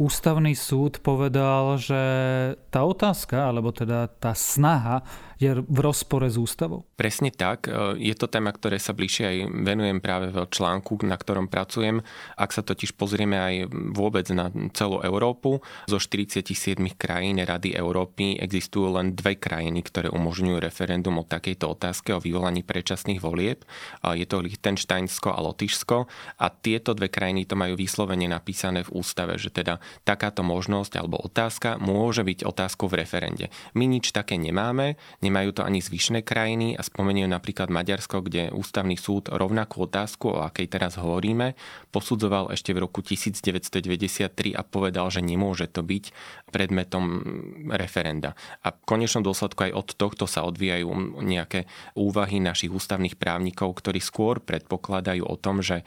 ústavný 0.00 0.56
súd 0.56 1.04
povedal, 1.04 1.76
že 1.76 2.02
tá 2.72 2.88
otázka, 2.88 3.52
alebo 3.52 3.68
teda 3.68 4.08
tá 4.08 4.32
snaha 4.32 5.04
je 5.36 5.56
v 5.56 5.78
rozpore 5.80 6.28
s 6.28 6.40
ústavou? 6.40 6.88
Presne 6.96 7.28
tak. 7.32 7.68
E, 7.68 8.00
je 8.00 8.12
to 8.16 8.28
téma, 8.28 8.52
ktoré 8.52 8.80
sa 8.80 8.96
bližšie 8.96 9.24
aj 9.24 9.36
venujem 9.64 10.00
práve 10.00 10.32
v 10.32 10.44
článku, 10.48 11.00
na 11.04 11.16
ktorom 11.16 11.48
pracujem. 11.48 12.04
Ak 12.36 12.52
sa 12.52 12.60
totiž 12.64 12.96
pozrieme 12.96 13.36
aj 13.40 13.54
vôbec 13.92 14.28
na 14.32 14.48
celú 14.76 15.00
Európu, 15.04 15.64
zo 15.88 15.96
47 16.00 16.76
krajín 16.96 17.40
Rady 17.40 17.76
Európy 17.76 18.36
existujú 18.40 18.96
len 18.96 19.12
dve 19.12 19.36
krajiny, 19.36 19.80
ktoré 19.84 20.12
umožňujú 20.12 20.60
referendum 20.60 21.20
o 21.20 21.28
takejto 21.28 21.72
otázke 21.72 22.12
o 22.16 22.20
vyvolaní 22.20 22.60
predčasných 22.60 23.20
volieb. 23.20 23.64
Je 24.04 24.28
to 24.28 24.44
Liechtensteinsko 24.44 25.32
a 25.32 25.40
Lotyšsko 25.40 26.04
a 26.36 26.46
tieto 26.52 26.92
dve 26.92 27.08
krajiny 27.08 27.48
to 27.48 27.56
majú 27.56 27.80
vyslovene 27.80 28.28
napísané 28.28 28.84
v 28.84 28.92
ústave, 28.92 29.40
že 29.40 29.48
teda 29.48 29.80
takáto 30.02 30.42
možnosť 30.42 31.00
alebo 31.00 31.20
otázka 31.20 31.76
môže 31.80 32.26
byť 32.26 32.44
otázkou 32.44 32.90
v 32.90 33.04
referende. 33.04 33.46
My 33.72 33.86
nič 33.86 34.10
také 34.10 34.36
nemáme, 34.36 34.98
nemajú 35.24 35.60
to 35.60 35.62
ani 35.62 35.80
zvyšné 35.82 36.26
krajiny 36.26 36.74
a 36.76 36.82
spomeniem 36.82 37.30
napríklad 37.30 37.72
Maďarsko, 37.72 38.22
kde 38.24 38.50
ústavný 38.50 38.98
súd 38.98 39.30
rovnakú 39.32 39.86
otázku, 39.86 40.34
o 40.34 40.44
akej 40.44 40.66
teraz 40.68 40.98
hovoríme, 41.00 41.54
posudzoval 41.94 42.52
ešte 42.52 42.74
v 42.76 42.84
roku 42.84 43.00
1993 43.00 44.54
a 44.54 44.62
povedal, 44.66 45.08
že 45.08 45.24
nemôže 45.24 45.70
to 45.70 45.80
byť 45.80 46.04
predmetom 46.50 47.04
referenda. 47.70 48.34
A 48.66 48.74
v 48.74 48.82
konečnom 48.84 49.22
dôsledku 49.22 49.70
aj 49.70 49.72
od 49.72 49.88
tohto 49.94 50.24
sa 50.26 50.44
odvíjajú 50.44 50.90
nejaké 51.22 51.70
úvahy 51.94 52.42
našich 52.42 52.74
ústavných 52.74 53.16
právnikov, 53.16 53.78
ktorí 53.78 54.02
skôr 54.02 54.42
predpokladajú 54.42 55.24
o 55.24 55.36
tom, 55.38 55.62
že 55.64 55.80
e, 55.80 55.84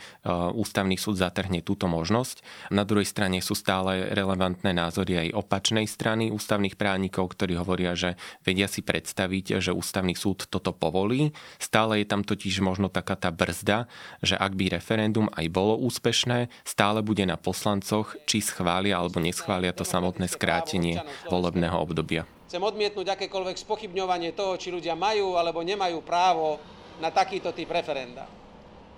ústavný 0.56 0.96
súd 0.96 1.20
zatrhne 1.20 1.62
túto 1.62 1.86
možnosť. 1.92 2.42
Na 2.72 2.88
druhej 2.88 3.06
strane 3.06 3.44
sú 3.44 3.54
stále 3.54 3.93
relevantné 4.14 4.72
názory 4.74 5.30
aj 5.30 5.38
opačnej 5.38 5.86
strany 5.86 6.34
ústavných 6.34 6.76
právnikov, 6.76 7.34
ktorí 7.34 7.56
hovoria, 7.60 7.94
že 7.94 8.18
vedia 8.42 8.66
si 8.66 8.82
predstaviť, 8.82 9.62
že 9.62 9.72
ústavný 9.72 10.18
súd 10.18 10.50
toto 10.50 10.74
povolí. 10.74 11.32
Stále 11.62 12.02
je 12.02 12.08
tam 12.10 12.26
totiž 12.26 12.64
možno 12.66 12.90
taká 12.90 13.14
tá 13.14 13.30
brzda, 13.30 13.86
že 14.26 14.34
ak 14.40 14.58
by 14.58 14.76
referendum 14.78 15.30
aj 15.34 15.46
bolo 15.54 15.78
úspešné, 15.80 16.50
stále 16.66 17.06
bude 17.06 17.24
na 17.24 17.38
poslancoch, 17.38 18.18
či 18.26 18.42
schvália 18.42 18.98
alebo 18.98 19.22
neschvália 19.22 19.76
to 19.76 19.86
samotné 19.86 20.26
skrátenie 20.28 21.00
volebného 21.30 21.78
obdobia. 21.78 22.26
Chcem 22.50 22.62
odmietnúť 22.62 23.18
akékoľvek 23.18 23.58
spochybňovanie 23.66 24.38
toho, 24.38 24.62
či 24.62 24.70
ľudia 24.70 24.94
majú 24.94 25.42
alebo 25.42 25.66
nemajú 25.66 26.06
právo 26.06 26.62
na 27.02 27.10
takýto 27.10 27.50
typ 27.50 27.70
referenda. 27.74 28.30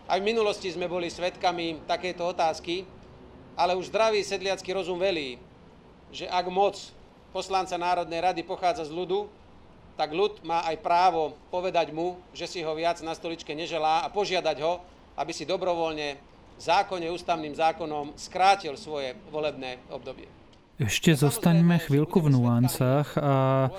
Aj 0.06 0.20
v 0.20 0.28
minulosti 0.28 0.70
sme 0.70 0.92
boli 0.92 1.10
svedkami 1.10 1.88
takéto 1.88 2.30
otázky, 2.30 2.86
ale 3.56 3.76
už 3.76 3.88
zdravý 3.90 4.22
sedliacký 4.22 4.76
rozum 4.76 5.00
velí, 5.00 5.40
že 6.12 6.28
ak 6.28 6.46
moc 6.52 6.76
poslanca 7.32 7.76
Národnej 7.76 8.22
rady 8.24 8.42
pochádza 8.44 8.88
z 8.88 8.96
ľudu, 8.96 9.28
tak 9.96 10.12
ľud 10.12 10.44
má 10.44 10.64
aj 10.68 10.76
právo 10.84 11.40
povedať 11.48 11.96
mu, 11.96 12.20
že 12.36 12.48
si 12.52 12.60
ho 12.60 12.76
viac 12.76 13.00
na 13.00 13.16
stoličke 13.16 13.56
neželá 13.56 14.04
a 14.04 14.12
požiadať 14.12 14.58
ho, 14.60 14.84
aby 15.16 15.32
si 15.32 15.48
dobrovoľne 15.48 16.20
zákonne, 16.60 17.12
ústavným 17.12 17.56
zákonom 17.56 18.16
skrátil 18.20 18.76
svoje 18.76 19.16
volebné 19.32 19.80
obdobie. 19.92 20.28
Ešte 20.76 21.16
zostaňme 21.16 21.80
chvíľku 21.80 22.20
v 22.20 22.36
nuancách 22.36 23.16
a 23.16 23.72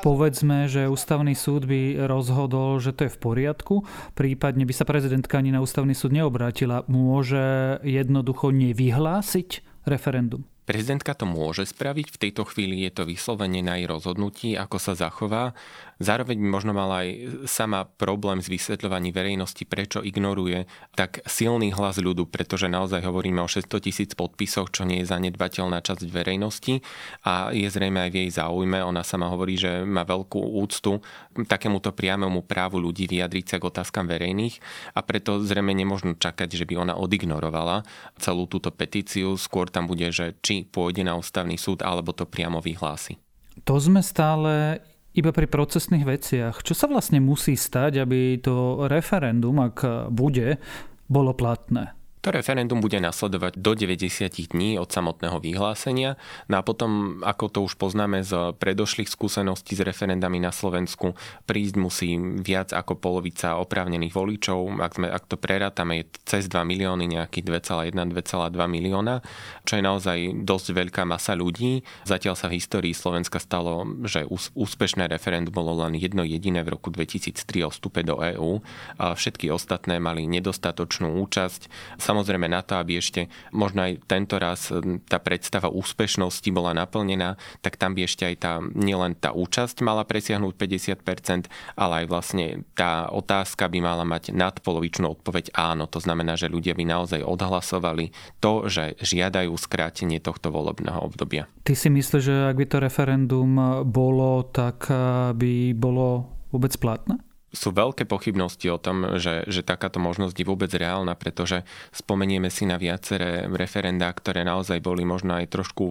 povedzme, 0.00 0.70
že 0.70 0.88
ústavný 0.88 1.36
súd 1.36 1.68
by 1.68 2.08
rozhodol, 2.08 2.80
že 2.80 2.96
to 2.96 3.06
je 3.06 3.14
v 3.14 3.20
poriadku, 3.20 3.74
prípadne 4.16 4.64
by 4.64 4.72
sa 4.72 4.88
prezidentka 4.88 5.36
ani 5.36 5.52
na 5.52 5.60
ústavný 5.60 5.92
súd 5.92 6.16
neobrátila, 6.16 6.88
môže 6.88 7.76
jednoducho 7.84 8.48
nevyhlásiť 8.54 9.82
referendum. 9.84 10.51
Prezidentka 10.62 11.18
to 11.18 11.26
môže 11.26 11.66
spraviť, 11.74 12.06
v 12.14 12.20
tejto 12.28 12.46
chvíli 12.46 12.86
je 12.86 12.94
to 12.94 13.02
vyslovene 13.02 13.66
na 13.66 13.82
jej 13.82 13.90
rozhodnutí, 13.90 14.54
ako 14.54 14.78
sa 14.78 14.94
zachová. 14.94 15.58
Zároveň 15.98 16.38
by 16.38 16.48
možno 16.50 16.70
mala 16.70 17.02
aj 17.02 17.08
sama 17.50 17.86
problém 17.86 18.38
s 18.38 18.46
vysvetľovaním 18.46 19.10
verejnosti, 19.10 19.62
prečo 19.66 20.06
ignoruje 20.06 20.70
tak 20.94 21.22
silný 21.26 21.74
hlas 21.74 21.98
ľudu, 21.98 22.30
pretože 22.30 22.70
naozaj 22.70 23.02
hovoríme 23.02 23.42
o 23.42 23.50
600 23.50 23.86
tisíc 23.86 24.10
podpisoch, 24.14 24.70
čo 24.70 24.86
nie 24.86 25.02
je 25.02 25.10
zanedbateľná 25.10 25.82
časť 25.82 26.06
verejnosti 26.06 26.82
a 27.26 27.50
je 27.50 27.66
zrejme 27.66 27.98
aj 27.98 28.10
v 28.14 28.18
jej 28.22 28.30
záujme. 28.30 28.82
Ona 28.86 29.02
sama 29.02 29.30
hovorí, 29.34 29.58
že 29.58 29.82
má 29.82 30.06
veľkú 30.06 30.38
úctu 30.62 31.02
takémuto 31.46 31.90
priamému 31.90 32.46
právu 32.46 32.78
ľudí 32.82 33.10
vyjadriť 33.10 33.46
sa 33.46 33.56
k 33.58 33.66
otázkam 33.66 34.06
verejných 34.06 34.62
a 34.94 35.02
preto 35.02 35.42
zrejme 35.42 35.74
nemôžno 35.74 36.14
čakať, 36.18 36.54
že 36.54 36.66
by 36.66 36.82
ona 36.82 36.94
odignorovala 36.98 37.82
celú 38.18 38.50
túto 38.50 38.70
petíciu. 38.74 39.34
Skôr 39.38 39.70
tam 39.70 39.86
bude, 39.86 40.10
že 40.10 40.34
či 40.42 40.51
či 40.52 40.68
pôjde 40.68 41.08
na 41.08 41.16
ústavný 41.16 41.56
súd, 41.56 41.80
alebo 41.80 42.12
to 42.12 42.28
priamo 42.28 42.60
vyhlási. 42.60 43.16
To 43.64 43.80
sme 43.80 44.04
stále 44.04 44.84
iba 45.16 45.32
pri 45.32 45.48
procesných 45.48 46.04
veciach. 46.04 46.60
Čo 46.60 46.76
sa 46.76 46.86
vlastne 46.88 47.24
musí 47.24 47.56
stať, 47.56 48.04
aby 48.04 48.36
to 48.40 48.84
referendum, 48.88 49.56
ak 49.64 50.08
bude, 50.12 50.60
bolo 51.08 51.32
platné? 51.32 51.96
To 52.22 52.30
referendum 52.30 52.78
bude 52.78 53.02
nasledovať 53.02 53.58
do 53.58 53.74
90 53.74 54.54
dní 54.54 54.78
od 54.78 54.86
samotného 54.86 55.42
vyhlásenia. 55.42 56.14
No 56.46 56.58
a 56.58 56.62
potom, 56.62 57.18
ako 57.26 57.50
to 57.50 57.58
už 57.66 57.74
poznáme 57.74 58.22
z 58.22 58.54
predošlých 58.62 59.10
skúseností 59.10 59.74
s 59.74 59.82
referendami 59.82 60.38
na 60.38 60.54
Slovensku, 60.54 61.18
prísť 61.50 61.74
musí 61.82 62.14
viac 62.38 62.70
ako 62.70 62.94
polovica 62.94 63.58
oprávnených 63.58 64.14
voličov. 64.14 64.70
Ak, 64.78 65.02
sme, 65.02 65.10
ak 65.10 65.26
to 65.26 65.34
prerátame, 65.34 66.06
je 66.06 66.14
cez 66.22 66.46
2 66.46 66.62
milióny, 66.62 67.10
nejakých 67.10 67.42
2,1-2,2 67.90 68.54
milióna, 68.70 69.18
čo 69.66 69.74
je 69.74 69.82
naozaj 69.82 70.18
dosť 70.46 70.78
veľká 70.78 71.02
masa 71.02 71.34
ľudí. 71.34 71.82
Zatiaľ 72.06 72.38
sa 72.38 72.46
v 72.46 72.62
histórii 72.62 72.94
Slovenska 72.94 73.42
stalo, 73.42 73.82
že 74.06 74.30
úspešné 74.54 75.10
referendum 75.10 75.50
bolo 75.50 75.74
len 75.82 75.98
jedno 75.98 76.22
jediné 76.22 76.62
v 76.62 76.78
roku 76.78 76.94
2003 76.94 77.66
o 77.66 77.70
vstupe 77.74 78.06
do 78.06 78.22
EÚ. 78.22 78.62
Všetky 79.02 79.50
ostatné 79.50 79.98
mali 79.98 80.30
nedostatočnú 80.30 81.18
účasť 81.26 81.66
samozrejme 82.12 82.44
na 82.52 82.60
to, 82.60 82.76
aby 82.76 83.00
ešte 83.00 83.32
možno 83.56 83.88
aj 83.88 84.04
tento 84.04 84.36
raz 84.36 84.68
tá 85.08 85.16
predstava 85.16 85.72
úspešnosti 85.72 86.44
bola 86.52 86.76
naplnená, 86.76 87.40
tak 87.64 87.80
tam 87.80 87.96
by 87.96 88.04
ešte 88.04 88.28
aj 88.28 88.36
tá, 88.36 88.52
nielen 88.60 89.16
tá 89.16 89.32
účasť 89.32 89.80
mala 89.80 90.04
presiahnuť 90.04 90.52
50%, 90.52 91.48
ale 91.80 92.04
aj 92.04 92.06
vlastne 92.12 92.68
tá 92.76 93.08
otázka 93.08 93.72
by 93.72 93.80
mala 93.80 94.04
mať 94.04 94.36
nadpolovičnú 94.36 95.08
odpoveď 95.08 95.56
áno. 95.56 95.88
To 95.88 95.98
znamená, 95.98 96.36
že 96.36 96.52
ľudia 96.52 96.76
by 96.76 96.84
naozaj 96.84 97.24
odhlasovali 97.24 98.12
to, 98.44 98.68
že 98.68 99.00
žiadajú 99.00 99.56
skrátenie 99.56 100.20
tohto 100.20 100.52
volebného 100.52 101.00
obdobia. 101.00 101.48
Ty 101.64 101.72
si 101.72 101.88
myslíš, 101.88 102.22
že 102.22 102.36
ak 102.52 102.58
by 102.60 102.66
to 102.68 102.76
referendum 102.82 103.50
bolo, 103.88 104.44
tak 104.52 104.90
e, 104.92 105.32
by 105.32 105.72
bolo 105.72 106.28
vôbec 106.52 106.76
platné? 106.76 107.16
Sú 107.52 107.68
veľké 107.68 108.08
pochybnosti 108.08 108.72
o 108.72 108.80
tom, 108.80 109.20
že, 109.20 109.44
že 109.44 109.60
takáto 109.60 110.00
možnosť 110.00 110.32
je 110.32 110.48
vôbec 110.48 110.72
reálna, 110.72 111.12
pretože 111.12 111.68
spomenieme 111.92 112.48
si 112.48 112.64
na 112.64 112.80
viaceré 112.80 113.44
referendá, 113.52 114.08
ktoré 114.08 114.40
naozaj 114.40 114.80
boli 114.80 115.04
možno 115.04 115.36
aj 115.36 115.52
trošku 115.52 115.84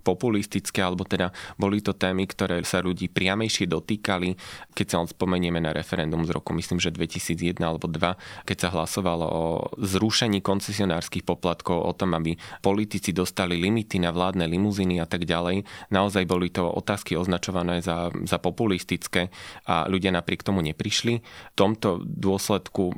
populistické, 0.00 0.80
alebo 0.80 1.04
teda 1.04 1.28
boli 1.60 1.84
to 1.84 1.92
témy, 1.92 2.24
ktoré 2.24 2.64
sa 2.64 2.80
ľudí 2.80 3.12
priamejšie 3.12 3.68
dotýkali. 3.68 4.40
Keď 4.72 4.86
sa 4.88 5.04
spomenieme 5.04 5.60
na 5.60 5.76
referendum 5.76 6.24
z 6.24 6.32
roku, 6.32 6.56
myslím, 6.56 6.80
že 6.80 6.88
2001 6.88 7.60
alebo 7.60 7.92
2, 7.92 8.48
keď 8.48 8.56
sa 8.56 8.68
hlasovalo 8.72 9.26
o 9.28 9.44
zrušení 9.84 10.40
koncesionárskych 10.40 11.28
poplatkov, 11.28 11.84
o 11.84 11.92
tom, 11.92 12.16
aby 12.16 12.40
politici 12.64 13.12
dostali 13.12 13.60
limity 13.60 14.00
na 14.00 14.16
vládne 14.16 14.48
limuziny 14.48 14.96
a 14.96 15.04
tak 15.04 15.28
ďalej, 15.28 15.68
naozaj 15.92 16.24
boli 16.24 16.48
to 16.48 16.64
otázky 16.64 17.20
označované 17.20 17.84
za, 17.84 18.08
za 18.24 18.40
populistické 18.40 19.28
a 19.68 19.84
ľudia 19.84 20.08
napriek 20.08 20.40
tomu 20.40 20.64
neprišli 20.64 21.01
prišli. 21.02 21.18
V 21.18 21.56
tomto 21.58 21.98
dôsledku 22.06 22.94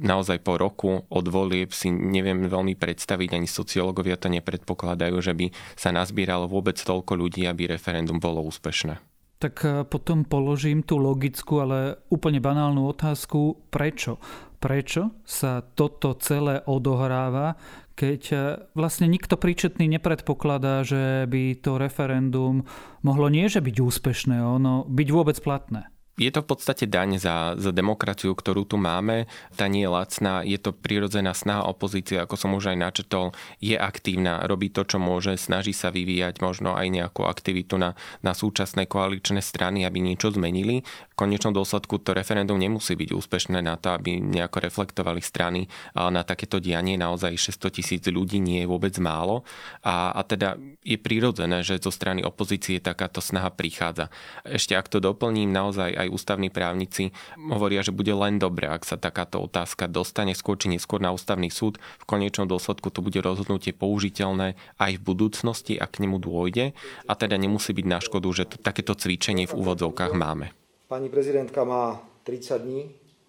naozaj 0.00 0.40
po 0.40 0.56
roku 0.56 1.04
od 1.12 1.26
volieb 1.28 1.76
si 1.76 1.92
neviem 1.92 2.48
veľmi 2.48 2.72
predstaviť, 2.80 3.36
ani 3.36 3.44
sociológovia 3.48 4.16
to 4.16 4.32
nepredpokladajú, 4.32 5.16
že 5.20 5.36
by 5.36 5.46
sa 5.76 5.92
nazbieralo 5.92 6.48
vôbec 6.48 6.80
toľko 6.80 7.12
ľudí, 7.20 7.44
aby 7.44 7.68
referendum 7.68 8.16
bolo 8.16 8.40
úspešné. 8.48 8.96
Tak 9.42 9.54
e, 9.66 9.68
potom 9.82 10.22
položím 10.22 10.86
tú 10.86 11.02
logickú, 11.02 11.66
ale 11.66 11.98
úplne 12.14 12.38
banálnu 12.38 12.86
otázku. 12.86 13.68
Prečo? 13.74 14.22
Prečo 14.62 15.18
sa 15.26 15.66
toto 15.74 16.14
celé 16.22 16.62
odohráva, 16.62 17.58
keď 17.98 18.22
e, 18.30 18.36
vlastne 18.78 19.10
nikto 19.10 19.34
príčetný 19.34 19.90
nepredpokladá, 19.98 20.86
že 20.86 21.26
by 21.26 21.58
to 21.58 21.74
referendum 21.74 22.62
mohlo 23.02 23.26
nie 23.26 23.50
že 23.50 23.58
byť 23.58 23.76
úspešné, 23.82 24.38
ono 24.38 24.86
byť 24.86 25.08
vôbec 25.10 25.34
platné? 25.42 25.90
Je 26.20 26.28
to 26.28 26.44
v 26.44 26.48
podstate 26.52 26.84
daň 26.84 27.16
za, 27.16 27.56
za 27.56 27.72
demokraciu, 27.72 28.36
ktorú 28.36 28.68
tu 28.68 28.76
máme. 28.76 29.24
Tá 29.56 29.64
nie 29.64 29.88
je 29.88 29.90
lacná, 29.96 30.44
je 30.44 30.60
to 30.60 30.76
prirodzená 30.76 31.32
snaha 31.32 31.64
opozície, 31.64 32.20
ako 32.20 32.36
som 32.36 32.52
už 32.52 32.76
aj 32.76 32.76
načetol, 32.76 33.32
je 33.64 33.80
aktívna, 33.80 34.44
robí 34.44 34.68
to, 34.68 34.84
čo 34.84 35.00
môže, 35.00 35.40
snaží 35.40 35.72
sa 35.72 35.88
vyvíjať 35.88 36.44
možno 36.44 36.76
aj 36.76 36.84
nejakú 36.92 37.24
aktivitu 37.24 37.80
na, 37.80 37.96
na 38.20 38.36
súčasné 38.36 38.84
koaličné 38.84 39.40
strany, 39.40 39.88
aby 39.88 40.04
niečo 40.04 40.28
zmenili. 40.28 40.84
V 40.84 41.14
konečnom 41.16 41.56
dôsledku 41.56 41.96
to 42.04 42.12
referendum 42.12 42.60
nemusí 42.60 42.92
byť 42.92 43.08
úspešné 43.08 43.64
na 43.64 43.80
to, 43.80 43.96
aby 43.96 44.20
nejako 44.20 44.68
reflektovali 44.68 45.24
strany 45.24 45.64
na 45.96 46.20
takéto 46.28 46.60
dianie. 46.60 47.00
Naozaj 47.00 47.56
600 47.56 47.72
tisíc 47.72 48.04
ľudí 48.04 48.36
nie 48.36 48.60
je 48.60 48.68
vôbec 48.68 48.92
málo. 49.00 49.48
A, 49.80 50.12
a 50.12 50.20
teda 50.28 50.60
je 50.84 51.00
prirodzené, 51.00 51.64
že 51.64 51.80
zo 51.80 51.88
strany 51.88 52.20
opozície 52.20 52.84
takáto 52.84 53.24
snaha 53.24 53.48
prichádza. 53.48 54.12
Ešte 54.44 54.76
ak 54.76 54.92
to 54.92 55.00
doplním, 55.00 55.48
naozaj 55.48 56.01
aj 56.06 56.12
ústavní 56.12 56.50
právnici 56.50 57.14
hovoria, 57.38 57.80
že 57.80 57.94
bude 57.94 58.10
len 58.10 58.36
dobre, 58.42 58.66
ak 58.66 58.82
sa 58.82 58.98
takáto 58.98 59.38
otázka 59.42 59.86
dostane 59.86 60.34
skôr 60.34 60.58
či 60.58 60.68
neskôr 60.68 60.98
na 60.98 61.14
ústavný 61.14 61.48
súd. 61.48 61.78
V 62.02 62.04
konečnom 62.04 62.50
dôsledku 62.50 62.90
to 62.90 63.00
bude 63.00 63.18
rozhodnutie 63.22 63.70
použiteľné 63.72 64.58
aj 64.78 64.92
v 64.98 65.02
budúcnosti, 65.02 65.78
ak 65.78 65.98
k 65.98 66.08
nemu 66.08 66.18
dôjde 66.18 66.74
a 67.06 67.12
teda 67.14 67.38
nemusí 67.38 67.70
byť 67.72 67.86
na 67.86 67.98
škodu, 68.02 68.28
že 68.34 68.44
to, 68.48 68.56
takéto 68.58 68.98
cvičenie 68.98 69.46
v 69.46 69.56
úvodzovkách 69.56 70.12
máme. 70.12 70.50
Pani 70.90 71.08
prezidentka 71.08 71.64
má 71.64 72.02
30 72.28 72.66
dní, 72.66 72.82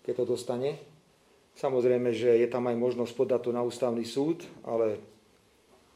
keď 0.04 0.14
to 0.20 0.26
dostane. 0.36 0.76
Samozrejme, 1.54 2.12
že 2.12 2.34
je 2.42 2.48
tam 2.50 2.66
aj 2.66 2.76
možnosť 2.76 3.14
podať 3.14 3.40
to 3.46 3.52
na 3.54 3.62
ústavný 3.62 4.04
súd, 4.04 4.42
ale 4.66 4.98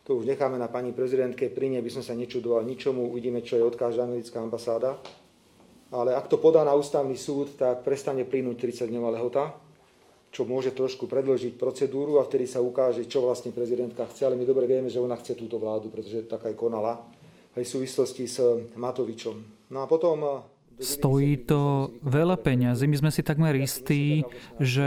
to 0.08 0.16
už 0.16 0.30
necháme 0.30 0.56
na 0.56 0.72
pani 0.72 0.96
prezidentke. 0.96 1.52
Pri 1.52 1.68
nej 1.68 1.84
by 1.84 1.92
som 1.92 2.04
sa 2.06 2.16
nečudoval 2.16 2.64
ničomu. 2.64 3.12
Uvidíme, 3.12 3.44
čo 3.44 3.60
je 3.60 3.68
odkáže 3.68 4.00
americká 4.00 4.40
ambasáda 4.40 4.96
ale 5.92 6.16
ak 6.16 6.28
to 6.28 6.36
podá 6.40 6.68
na 6.68 6.76
ústavný 6.76 7.16
súd, 7.16 7.56
tak 7.56 7.88
prestane 7.88 8.28
plynúť 8.28 8.60
30-dňová 8.60 9.10
lehota, 9.16 9.56
čo 10.32 10.44
môže 10.44 10.76
trošku 10.76 11.08
predložiť 11.08 11.56
procedúru 11.56 12.20
a 12.20 12.28
vtedy 12.28 12.46
sa 12.46 12.60
ukáže, 12.60 13.08
čo 13.08 13.24
vlastne 13.24 13.56
prezidentka 13.56 14.04
chce, 14.12 14.28
ale 14.28 14.36
my 14.36 14.44
dobre 14.44 14.68
vieme, 14.68 14.92
že 14.92 15.00
ona 15.00 15.16
chce 15.16 15.40
túto 15.40 15.56
vládu, 15.56 15.88
pretože 15.88 16.28
tak 16.28 16.44
aj 16.44 16.56
konala 16.60 17.00
aj 17.58 17.64
v 17.66 17.74
súvislosti 17.74 18.24
s 18.30 18.38
Matovičom. 18.78 19.36
No 19.74 19.82
a 19.82 19.90
potom 19.90 20.18
eh, 20.22 20.58
Stojí 20.78 21.42
to 21.50 21.90
veľa 22.06 22.38
peňazí. 22.38 22.86
My 22.86 23.02
sme 23.02 23.10
si 23.10 23.26
takmer 23.26 23.58
istí, 23.58 24.22
že 24.62 24.86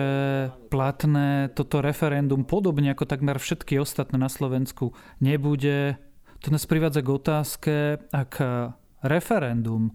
platné 0.70 1.50
toto 1.50 1.82
referendum, 1.82 2.46
podobne 2.46 2.94
ako 2.94 3.10
takmer 3.10 3.42
všetky 3.42 3.74
ostatné 3.82 4.14
na 4.14 4.30
Slovensku, 4.30 4.94
nebude. 5.18 5.98
To 6.46 6.54
nás 6.54 6.62
privádza 6.70 7.02
k 7.02 7.10
otázke, 7.10 7.74
ak 8.14 8.32
referendum 9.02 9.90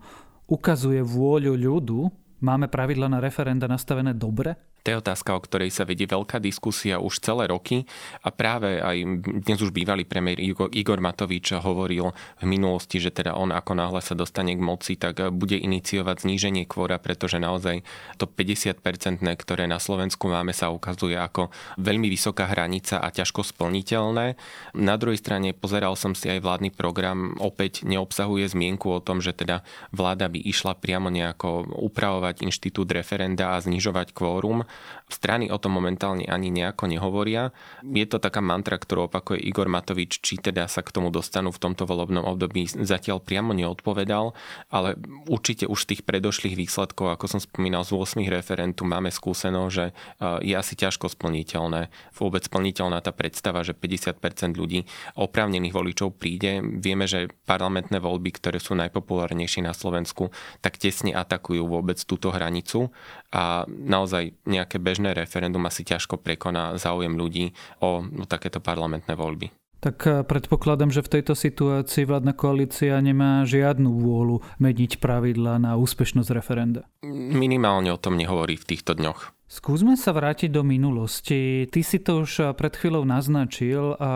ukazuje 0.45 1.01
vôľu 1.01 1.53
ľudu, 1.57 1.99
máme 2.41 2.69
pravidla 2.69 3.09
na 3.09 3.19
referenda 3.21 3.65
nastavené 3.65 4.13
dobre? 4.13 4.53
To 4.85 4.93
je 4.93 5.01
otázka, 5.01 5.33
o 5.33 5.41
ktorej 5.41 5.73
sa 5.73 5.81
vedie 5.81 6.05
veľká 6.05 6.37
diskusia 6.37 7.01
už 7.01 7.17
celé 7.17 7.49
roky 7.49 7.89
a 8.21 8.29
práve 8.29 8.77
aj 8.77 9.01
dnes 9.41 9.57
už 9.57 9.73
bývalý 9.73 10.05
premiér 10.05 10.37
Igor 10.45 11.01
Matovič 11.01 11.57
hovoril 11.57 12.13
v 12.13 12.45
minulosti, 12.45 13.01
že 13.01 13.09
teda 13.09 13.33
on 13.33 13.49
ako 13.49 13.73
náhle 13.73 13.97
sa 14.05 14.13
dostane 14.13 14.53
k 14.53 14.61
moci, 14.61 14.93
tak 14.93 15.33
bude 15.33 15.57
iniciovať 15.57 16.29
zníženie 16.29 16.69
kvóra, 16.69 17.01
pretože 17.01 17.41
naozaj 17.41 17.81
to 18.21 18.29
50-percentné, 18.29 19.33
ktoré 19.41 19.65
na 19.65 19.81
Slovensku 19.81 20.29
máme, 20.29 20.53
sa 20.53 20.69
ukazuje 20.69 21.17
ako 21.17 21.49
veľmi 21.81 22.05
vysoká 22.05 22.45
hranica 22.45 23.01
a 23.01 23.09
ťažko 23.09 23.41
splniteľné. 23.41 24.37
Na 24.77 24.95
druhej 25.01 25.17
strane 25.17 25.57
pozeral 25.57 25.97
som 25.97 26.13
si 26.13 26.29
aj 26.29 26.45
vládny 26.45 26.69
program, 26.69 27.33
opäť 27.41 27.81
neobsahuje 27.89 28.53
zmienku 28.53 28.93
o 28.93 29.01
tom, 29.01 29.17
že 29.17 29.33
teda 29.33 29.65
vláda 29.89 30.29
by 30.29 30.37
išla 30.45 30.77
priamo 30.77 31.09
nejako 31.09 31.73
upravovať 31.73 32.45
inštitút 32.45 32.93
referenda 32.93 33.57
a 33.57 33.63
znižovať 33.65 34.13
kvórum. 34.13 34.61
Strany 35.05 35.53
o 35.53 35.61
tom 35.61 35.77
momentálne 35.77 36.25
ani 36.25 36.49
nejako 36.49 36.89
nehovoria. 36.89 37.53
Je 37.85 38.09
to 38.09 38.17
taká 38.17 38.41
mantra, 38.41 38.81
ktorú 38.81 39.05
opakuje 39.05 39.37
Igor 39.37 39.69
Matovič, 39.69 40.17
či 40.17 40.41
teda 40.41 40.65
sa 40.65 40.81
k 40.81 40.89
tomu 40.89 41.13
dostanú 41.13 41.53
v 41.53 41.61
tomto 41.61 41.85
volebnom 41.85 42.25
období. 42.25 42.65
Zatiaľ 42.65 43.21
priamo 43.21 43.53
neodpovedal, 43.53 44.33
ale 44.73 44.97
určite 45.29 45.69
už 45.69 45.85
z 45.85 45.89
tých 45.93 46.01
predošlých 46.09 46.57
výsledkov, 46.57 47.13
ako 47.13 47.37
som 47.37 47.39
spomínal, 47.39 47.85
z 47.85 47.93
8 47.93 48.17
referentu 48.25 48.81
máme 48.81 49.13
skúseno, 49.13 49.69
že 49.69 49.93
e, 49.93 50.41
je 50.41 50.57
asi 50.57 50.73
ťažko 50.73 51.13
splniteľné, 51.13 51.93
vôbec 52.17 52.41
splniteľná 52.41 52.97
tá 53.05 53.13
predstava, 53.13 53.61
že 53.61 53.77
50% 53.77 54.57
ľudí 54.57 54.89
oprávnených 55.13 55.73
voličov 55.75 56.17
príde. 56.17 56.65
Vieme, 56.65 57.05
že 57.05 57.29
parlamentné 57.45 58.01
voľby, 58.01 58.41
ktoré 58.41 58.57
sú 58.57 58.73
najpopulárnejšie 58.73 59.61
na 59.61 59.77
Slovensku, 59.77 60.33
tak 60.65 60.81
tesne 60.81 61.13
atakujú 61.13 61.61
vôbec 61.61 62.01
túto 62.01 62.33
hranicu 62.33 62.89
a 63.35 63.67
naozaj 63.67 64.39
nejak 64.47 64.65
nejaké 64.65 64.81
bežné 64.81 65.13
referendum 65.13 65.61
asi 65.69 65.85
ťažko 65.85 66.17
prekoná 66.17 66.73
záujem 66.81 67.13
ľudí 67.13 67.53
o, 67.85 68.01
takéto 68.25 68.57
parlamentné 68.57 69.13
voľby. 69.13 69.53
Tak 69.85 69.97
eh, 70.09 70.25
predpokladám, 70.25 70.89
že 70.89 71.05
v 71.05 71.21
tejto 71.21 71.37
situácii 71.37 72.09
vládna 72.09 72.33
koalícia 72.33 72.97
nemá 72.97 73.45
žiadnu 73.45 74.01
vôľu 74.01 74.41
meniť 74.57 74.97
pravidla 74.97 75.61
na 75.61 75.77
úspešnosť 75.77 76.29
referenda. 76.33 76.89
Minimálne 77.05 77.93
o 77.93 78.01
tom 78.01 78.17
nehovorí 78.17 78.57
v 78.57 78.65
týchto 78.65 78.97
dňoch. 78.97 79.37
Skúsme 79.45 79.93
sa 79.93 80.09
vrátiť 80.09 80.49
do 80.49 80.65
minulosti. 80.65 81.69
Ty 81.69 81.79
si 81.85 82.01
to 82.01 82.25
už 82.25 82.31
eh, 82.41 82.45
pred 82.57 82.73
chvíľou 82.73 83.05
naznačil 83.05 83.93
a 84.01 84.11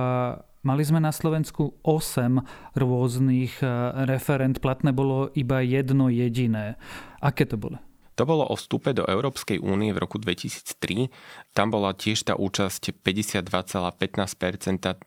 Mali 0.60 0.84
sme 0.84 1.00
na 1.00 1.16
Slovensku 1.16 1.80
8 1.88 2.76
rôznych 2.76 3.64
eh, 3.64 3.70
referent, 4.10 4.60
platné 4.60 4.92
bolo 4.92 5.32
iba 5.38 5.64
jedno 5.64 6.12
jediné. 6.12 6.76
Aké 7.24 7.48
to 7.48 7.56
bolo? 7.56 7.80
To 8.20 8.28
bolo 8.28 8.44
o 8.52 8.60
vstupe 8.60 8.92
do 8.92 9.08
Európskej 9.08 9.64
únie 9.64 9.96
v 9.96 10.04
roku 10.04 10.20
2003. 10.20 11.08
Tam 11.56 11.72
bola 11.72 11.96
tiež 11.96 12.28
tá 12.28 12.36
účasť 12.36 13.00
52,15%, 13.00 13.96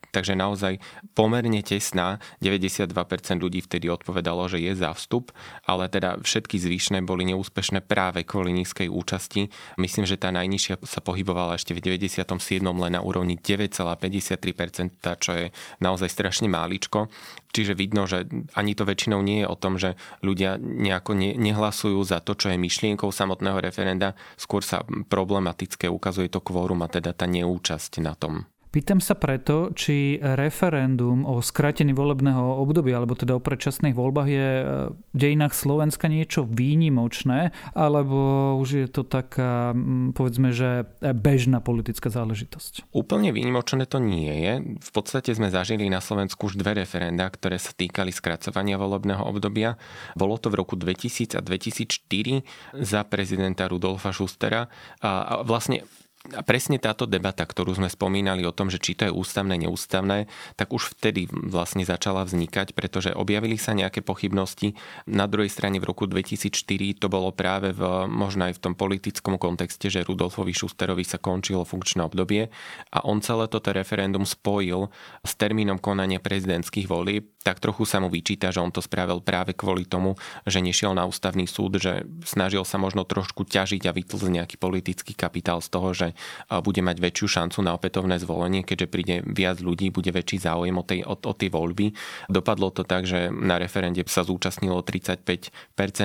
takže 0.09 0.33
naozaj 0.33 0.81
pomerne 1.13 1.61
tesná. 1.61 2.17
92% 2.41 2.89
ľudí 3.37 3.61
vtedy 3.61 3.85
odpovedalo, 3.93 4.49
že 4.49 4.65
je 4.65 4.73
za 4.73 4.97
vstup, 4.97 5.29
ale 5.69 5.93
teda 5.93 6.25
všetky 6.25 6.57
zvyšné 6.57 7.05
boli 7.05 7.29
neúspešné 7.29 7.85
práve 7.85 8.25
kvôli 8.25 8.49
nízkej 8.57 8.89
účasti. 8.89 9.45
Myslím, 9.77 10.09
že 10.09 10.17
tá 10.17 10.33
najnižšia 10.33 10.81
sa 10.81 10.97
pohybovala 11.05 11.61
ešte 11.61 11.77
v 11.77 11.85
97. 11.85 12.25
len 12.65 12.97
na 12.97 13.05
úrovni 13.05 13.37
9,53%, 13.37 14.97
čo 15.21 15.31
je 15.37 15.53
naozaj 15.85 16.09
strašne 16.09 16.49
máličko. 16.49 17.13
Čiže 17.53 17.77
vidno, 17.77 18.09
že 18.09 18.25
ani 18.57 18.73
to 18.73 18.81
väčšinou 18.83 19.21
nie 19.21 19.45
je 19.45 19.47
o 19.47 19.53
tom, 19.55 19.77
že 19.77 19.93
ľudia 20.25 20.57
nejako 20.57 21.13
nehlasujú 21.37 22.01
za 22.01 22.17
to, 22.25 22.33
čo 22.33 22.49
je 22.49 22.57
myšlienkou 22.57 23.13
samotného 23.13 23.61
referenda, 23.61 24.17
skôr 24.33 24.65
sa 24.65 24.81
problematické 24.83 25.85
ukazuje 25.85 26.33
to 26.33 26.41
kvórum 26.41 26.81
a 26.81 26.89
teda 26.89 27.13
tá 27.13 27.29
neúčasť 27.29 28.01
na 28.01 28.17
tom. 28.17 28.49
Pýtam 28.73 28.97
sa 28.97 29.13
preto, 29.13 29.69
či 29.77 30.17
referendum 30.17 31.29
o 31.29 31.45
skratení 31.45 31.93
volebného 31.93 32.57
obdobia, 32.57 32.97
alebo 32.97 33.13
teda 33.13 33.37
o 33.37 33.45
predčasných 33.45 33.93
voľbách 33.93 34.29
je 34.33 34.49
e, 34.49 34.65
v 34.89 35.13
dejinách 35.13 35.53
Slovenska 35.53 36.09
niečo 36.09 36.41
výnimočné, 36.41 37.53
alebo 37.77 38.17
už 38.57 38.69
je 38.73 38.87
to 38.89 39.05
taká, 39.05 39.77
povedzme, 40.17 40.49
že 40.49 40.89
bežná 41.05 41.61
politická 41.61 42.09
záležitosť? 42.09 42.89
Úplne 42.97 43.29
výnimočné 43.29 43.85
to 43.85 44.01
nie 44.01 44.33
je. 44.41 44.53
V 44.81 44.89
podstate 44.89 45.37
sme 45.37 45.53
zažili 45.53 45.85
na 45.85 46.01
Slovensku 46.01 46.49
už 46.49 46.57
dve 46.57 46.81
referenda, 46.81 47.29
ktoré 47.29 47.61
sa 47.61 47.77
týkali 47.77 48.09
skracovania 48.09 48.81
volebného 48.81 49.21
obdobia. 49.21 49.77
Bolo 50.17 50.41
to 50.41 50.49
v 50.49 50.57
roku 50.57 50.73
2000 50.73 51.37
a 51.37 51.45
2004 51.45 52.41
za 52.81 53.05
prezidenta 53.05 53.69
Rudolfa 53.69 54.09
Schustera. 54.09 54.65
A 55.05 55.45
vlastne 55.45 55.85
a 56.31 56.39
presne 56.39 56.79
táto 56.79 57.03
debata, 57.03 57.43
ktorú 57.43 57.75
sme 57.75 57.91
spomínali 57.91 58.47
o 58.47 58.55
tom, 58.55 58.71
že 58.71 58.79
či 58.79 58.95
to 58.95 59.03
je 59.03 59.11
ústavné, 59.11 59.59
neústavné, 59.59 60.31
tak 60.55 60.71
už 60.71 60.95
vtedy 60.95 61.27
vlastne 61.27 61.83
začala 61.83 62.23
vznikať, 62.23 62.71
pretože 62.71 63.11
objavili 63.11 63.59
sa 63.59 63.75
nejaké 63.75 63.99
pochybnosti. 63.99 64.79
Na 65.03 65.27
druhej 65.27 65.51
strane 65.51 65.83
v 65.83 65.91
roku 65.91 66.07
2004 66.07 66.55
to 66.95 67.11
bolo 67.11 67.35
práve 67.35 67.75
v, 67.75 68.07
možno 68.07 68.47
aj 68.47 68.55
v 68.55 68.61
tom 68.63 68.71
politickom 68.71 69.35
kontexte, 69.35 69.91
že 69.91 70.07
Rudolfovi 70.07 70.55
Šusterovi 70.55 71.03
sa 71.03 71.19
končilo 71.19 71.67
funkčné 71.67 72.07
obdobie 72.07 72.47
a 72.95 73.03
on 73.03 73.19
celé 73.19 73.51
toto 73.51 73.75
referendum 73.75 74.23
spojil 74.23 74.87
s 75.27 75.35
termínom 75.35 75.75
konania 75.75 76.23
prezidentských 76.23 76.87
volieb, 76.87 77.35
tak 77.43 77.59
trochu 77.59 77.83
sa 77.83 77.99
mu 77.99 78.07
vyčíta, 78.07 78.47
že 78.55 78.63
on 78.63 78.71
to 78.71 78.79
spravil 78.79 79.19
práve 79.19 79.51
kvôli 79.51 79.83
tomu, 79.83 80.15
že 80.47 80.63
nešiel 80.63 80.95
na 80.95 81.03
ústavný 81.03 81.43
súd, 81.51 81.83
že 81.83 82.07
snažil 82.23 82.63
sa 82.63 82.79
možno 82.79 83.03
trošku 83.03 83.43
ťažiť 83.43 83.91
a 83.91 83.91
vytlzť 83.91 84.31
nejaký 84.31 84.55
politický 84.55 85.11
kapitál 85.11 85.59
z 85.59 85.67
toho, 85.67 85.91
že 85.91 86.12
bude 86.49 86.81
mať 86.81 86.97
väčšiu 86.99 87.27
šancu 87.27 87.59
na 87.65 87.75
opätovné 87.75 88.17
zvolenie, 88.17 88.61
keďže 88.63 88.87
príde 88.87 89.15
viac 89.25 89.59
ľudí, 89.59 89.89
bude 89.89 90.09
väčší 90.09 90.41
záujem 90.43 90.75
o 90.75 90.83
tej, 90.85 91.05
o, 91.05 91.15
o 91.15 91.33
tej 91.33 91.49
voľby. 91.51 91.93
Dopadlo 92.29 92.71
to 92.71 92.85
tak, 92.87 93.05
že 93.05 93.29
na 93.29 93.57
referende 93.57 94.01
sa 94.07 94.23
zúčastnilo 94.23 94.81
35% 94.83 95.51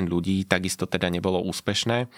ľudí, 0.07 0.44
takisto 0.49 0.88
teda 0.88 1.12
nebolo 1.12 1.42
úspešné. 1.44 2.09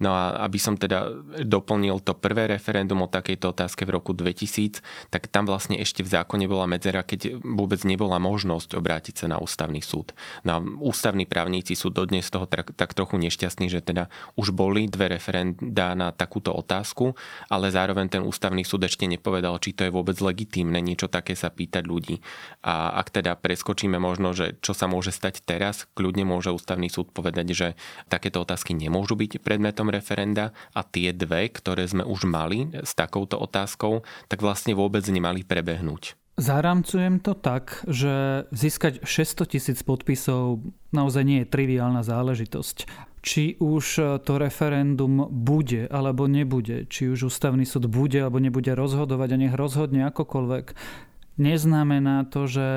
No 0.00 0.16
a 0.16 0.44
aby 0.48 0.56
som 0.56 0.80
teda 0.80 1.12
doplnil 1.44 2.00
to 2.00 2.16
prvé 2.16 2.48
referendum 2.48 3.04
o 3.04 3.08
takejto 3.08 3.52
otázke 3.52 3.84
v 3.84 4.00
roku 4.00 4.16
2000, 4.16 4.80
tak 5.12 5.28
tam 5.28 5.44
vlastne 5.44 5.76
ešte 5.76 6.00
v 6.00 6.12
zákone 6.12 6.48
bola 6.48 6.64
medzera, 6.64 7.04
keď 7.04 7.40
vôbec 7.44 7.84
nebola 7.84 8.16
možnosť 8.16 8.80
obrátiť 8.80 9.24
sa 9.24 9.26
na 9.28 9.36
ústavný 9.36 9.84
súd. 9.84 10.16
No 10.44 10.50
a 10.56 10.58
ústavní 10.62 11.28
právníci 11.28 11.76
sú 11.76 11.92
dodnes 11.92 12.24
toho 12.32 12.48
tak, 12.48 12.72
tak 12.72 12.96
trochu 12.96 13.20
nešťastní, 13.20 13.68
že 13.68 13.84
teda 13.84 14.08
už 14.40 14.56
boli 14.56 14.88
dve 14.88 15.12
referenda 15.12 15.92
na 15.92 16.10
takúto 16.16 16.56
otázku, 16.56 17.12
ale 17.48 17.72
zároveň 17.72 18.06
ten 18.08 18.22
ústavný 18.22 18.62
súd 18.62 18.86
ešte 18.86 19.08
nepovedal, 19.08 19.58
či 19.62 19.76
to 19.76 19.86
je 19.86 19.94
vôbec 19.94 20.16
legitímne 20.20 20.78
niečo 20.78 21.10
také 21.10 21.34
sa 21.34 21.50
pýtať 21.50 21.84
ľudí. 21.86 22.22
A 22.64 22.94
ak 22.98 23.10
teda 23.10 23.36
preskočíme 23.38 23.96
možno, 23.96 24.32
že 24.36 24.58
čo 24.60 24.72
sa 24.72 24.90
môže 24.90 25.10
stať 25.10 25.42
teraz, 25.44 25.90
kľudne 25.94 26.26
môže 26.26 26.50
ústavný 26.54 26.90
súd 26.90 27.10
povedať, 27.10 27.46
že 27.52 27.68
takéto 28.06 28.42
otázky 28.42 28.72
nemôžu 28.76 29.18
byť 29.18 29.42
predmetom 29.42 29.88
referenda 29.88 30.52
a 30.74 30.86
tie 30.86 31.10
dve, 31.10 31.50
ktoré 31.50 31.86
sme 31.86 32.06
už 32.06 32.26
mali 32.26 32.70
s 32.72 32.94
takouto 32.94 33.38
otázkou, 33.38 34.06
tak 34.30 34.40
vlastne 34.44 34.76
vôbec 34.76 35.02
nemali 35.06 35.42
prebehnúť. 35.42 36.20
Zaramcujem 36.40 37.20
to 37.20 37.36
tak, 37.36 37.84
že 37.84 38.46
získať 38.48 39.04
600 39.04 39.44
tisíc 39.44 39.78
podpisov 39.84 40.64
naozaj 40.88 41.20
nie 41.20 41.44
je 41.44 41.52
triviálna 41.52 42.00
záležitosť. 42.00 43.09
Či 43.20 43.60
už 43.60 43.84
to 44.24 44.32
referendum 44.40 45.28
bude 45.28 45.84
alebo 45.92 46.24
nebude, 46.24 46.88
či 46.88 47.12
už 47.12 47.28
ústavný 47.28 47.68
súd 47.68 47.84
bude 47.92 48.16
alebo 48.16 48.40
nebude 48.40 48.72
rozhodovať 48.72 49.28
a 49.36 49.40
nech 49.40 49.54
rozhodne 49.54 50.08
akokoľvek, 50.08 50.66
neznamená 51.36 52.28
to, 52.32 52.48
že 52.48 52.68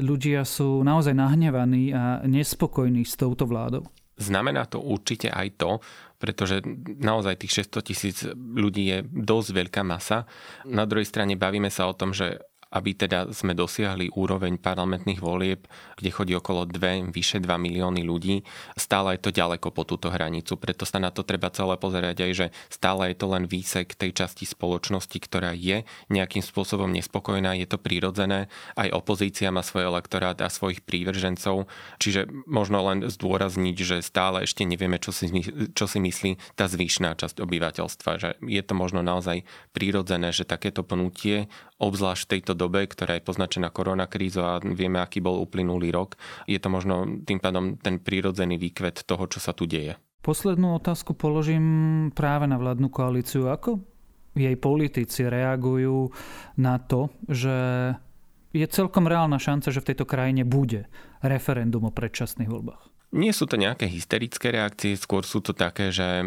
ľudia 0.00 0.48
sú 0.48 0.80
naozaj 0.80 1.12
nahnevaní 1.16 1.92
a 1.92 2.24
nespokojní 2.24 3.04
s 3.04 3.20
touto 3.20 3.44
vládou. 3.48 3.88
Znamená 4.20 4.68
to 4.68 4.78
určite 4.78 5.32
aj 5.32 5.48
to, 5.56 5.80
pretože 6.20 6.62
naozaj 7.00 7.42
tých 7.42 7.66
600 7.66 7.88
tisíc 7.88 8.16
ľudí 8.36 8.84
je 8.92 8.98
dosť 9.08 9.48
veľká 9.56 9.82
masa. 9.82 10.28
Na 10.68 10.84
druhej 10.84 11.08
strane 11.08 11.34
bavíme 11.34 11.72
sa 11.72 11.88
o 11.88 11.96
tom, 11.96 12.14
že 12.14 12.38
aby 12.72 12.96
teda 12.96 13.28
sme 13.36 13.52
dosiahli 13.52 14.08
úroveň 14.16 14.56
parlamentných 14.56 15.20
volieb, 15.20 15.68
kde 16.00 16.10
chodí 16.10 16.32
okolo 16.32 16.64
2, 16.64 17.12
vyše 17.12 17.38
2 17.38 17.48
milióny 17.60 18.00
ľudí, 18.00 18.40
stále 18.74 19.14
je 19.14 19.28
to 19.28 19.30
ďaleko 19.30 19.68
po 19.70 19.84
túto 19.84 20.08
hranicu. 20.08 20.56
Preto 20.56 20.88
sa 20.88 20.96
na 20.96 21.12
to 21.12 21.20
treba 21.20 21.52
celé 21.52 21.76
pozerať 21.76 22.16
aj, 22.24 22.32
že 22.32 22.46
stále 22.72 23.12
je 23.12 23.16
to 23.20 23.26
len 23.28 23.44
výsek 23.44 23.92
tej 23.92 24.16
časti 24.16 24.48
spoločnosti, 24.48 25.18
ktorá 25.20 25.52
je 25.52 25.84
nejakým 26.08 26.40
spôsobom 26.40 26.88
nespokojná, 26.88 27.52
je 27.60 27.68
to 27.68 27.76
prirodzené. 27.76 28.48
Aj 28.72 28.88
opozícia 28.90 29.52
má 29.52 29.60
svoj 29.60 29.92
elektorát 29.92 30.40
a 30.40 30.48
svojich 30.48 30.80
prívržencov, 30.80 31.68
čiže 32.00 32.26
možno 32.48 32.80
len 32.88 33.04
zdôrazniť, 33.04 33.76
že 33.76 33.96
stále 34.00 34.48
ešte 34.48 34.64
nevieme, 34.64 34.96
čo 34.96 35.12
si, 35.12 35.28
čo 35.76 35.84
si 35.84 35.98
myslí 36.00 36.56
tá 36.56 36.64
zvyšná 36.64 37.14
časť 37.20 37.44
obyvateľstva. 37.44 38.10
Že 38.16 38.28
je 38.48 38.62
to 38.64 38.72
možno 38.72 39.04
naozaj 39.04 39.44
prirodzené, 39.76 40.32
že 40.32 40.48
takéto 40.48 40.80
pnutie, 40.80 41.52
obzvlášť 41.82 42.22
v 42.24 42.32
tejto 42.38 42.52
dobe, 42.62 42.86
ktorá 42.86 43.18
je 43.18 43.26
poznačená 43.26 43.74
koronakrízou 43.74 44.44
a 44.46 44.62
vieme, 44.62 45.02
aký 45.02 45.18
bol 45.18 45.42
uplynulý 45.42 45.90
rok, 45.90 46.14
je 46.46 46.62
to 46.62 46.70
možno 46.70 47.18
tým 47.26 47.42
pádom 47.42 47.74
ten 47.82 47.98
prírodzený 47.98 48.62
výkvet 48.62 49.02
toho, 49.02 49.26
čo 49.26 49.42
sa 49.42 49.50
tu 49.50 49.66
deje. 49.66 49.98
Poslednú 50.22 50.78
otázku 50.78 51.18
položím 51.18 51.66
práve 52.14 52.46
na 52.46 52.54
vládnu 52.54 52.94
koalíciu. 52.94 53.50
Ako 53.50 53.82
jej 54.38 54.54
politici 54.54 55.26
reagujú 55.26 56.14
na 56.54 56.78
to, 56.78 57.10
že 57.26 57.56
je 58.54 58.66
celkom 58.68 59.10
reálna 59.10 59.42
šanca, 59.42 59.74
že 59.74 59.82
v 59.82 59.88
tejto 59.90 60.06
krajine 60.06 60.46
bude 60.46 60.86
referendum 61.24 61.88
o 61.88 61.92
predčasných 61.92 62.46
voľbách? 62.46 62.91
Nie 63.12 63.36
sú 63.36 63.44
to 63.44 63.60
nejaké 63.60 63.92
hysterické 63.92 64.48
reakcie, 64.48 64.96
skôr 64.96 65.20
sú 65.28 65.44
to 65.44 65.52
také, 65.52 65.92
že 65.92 66.24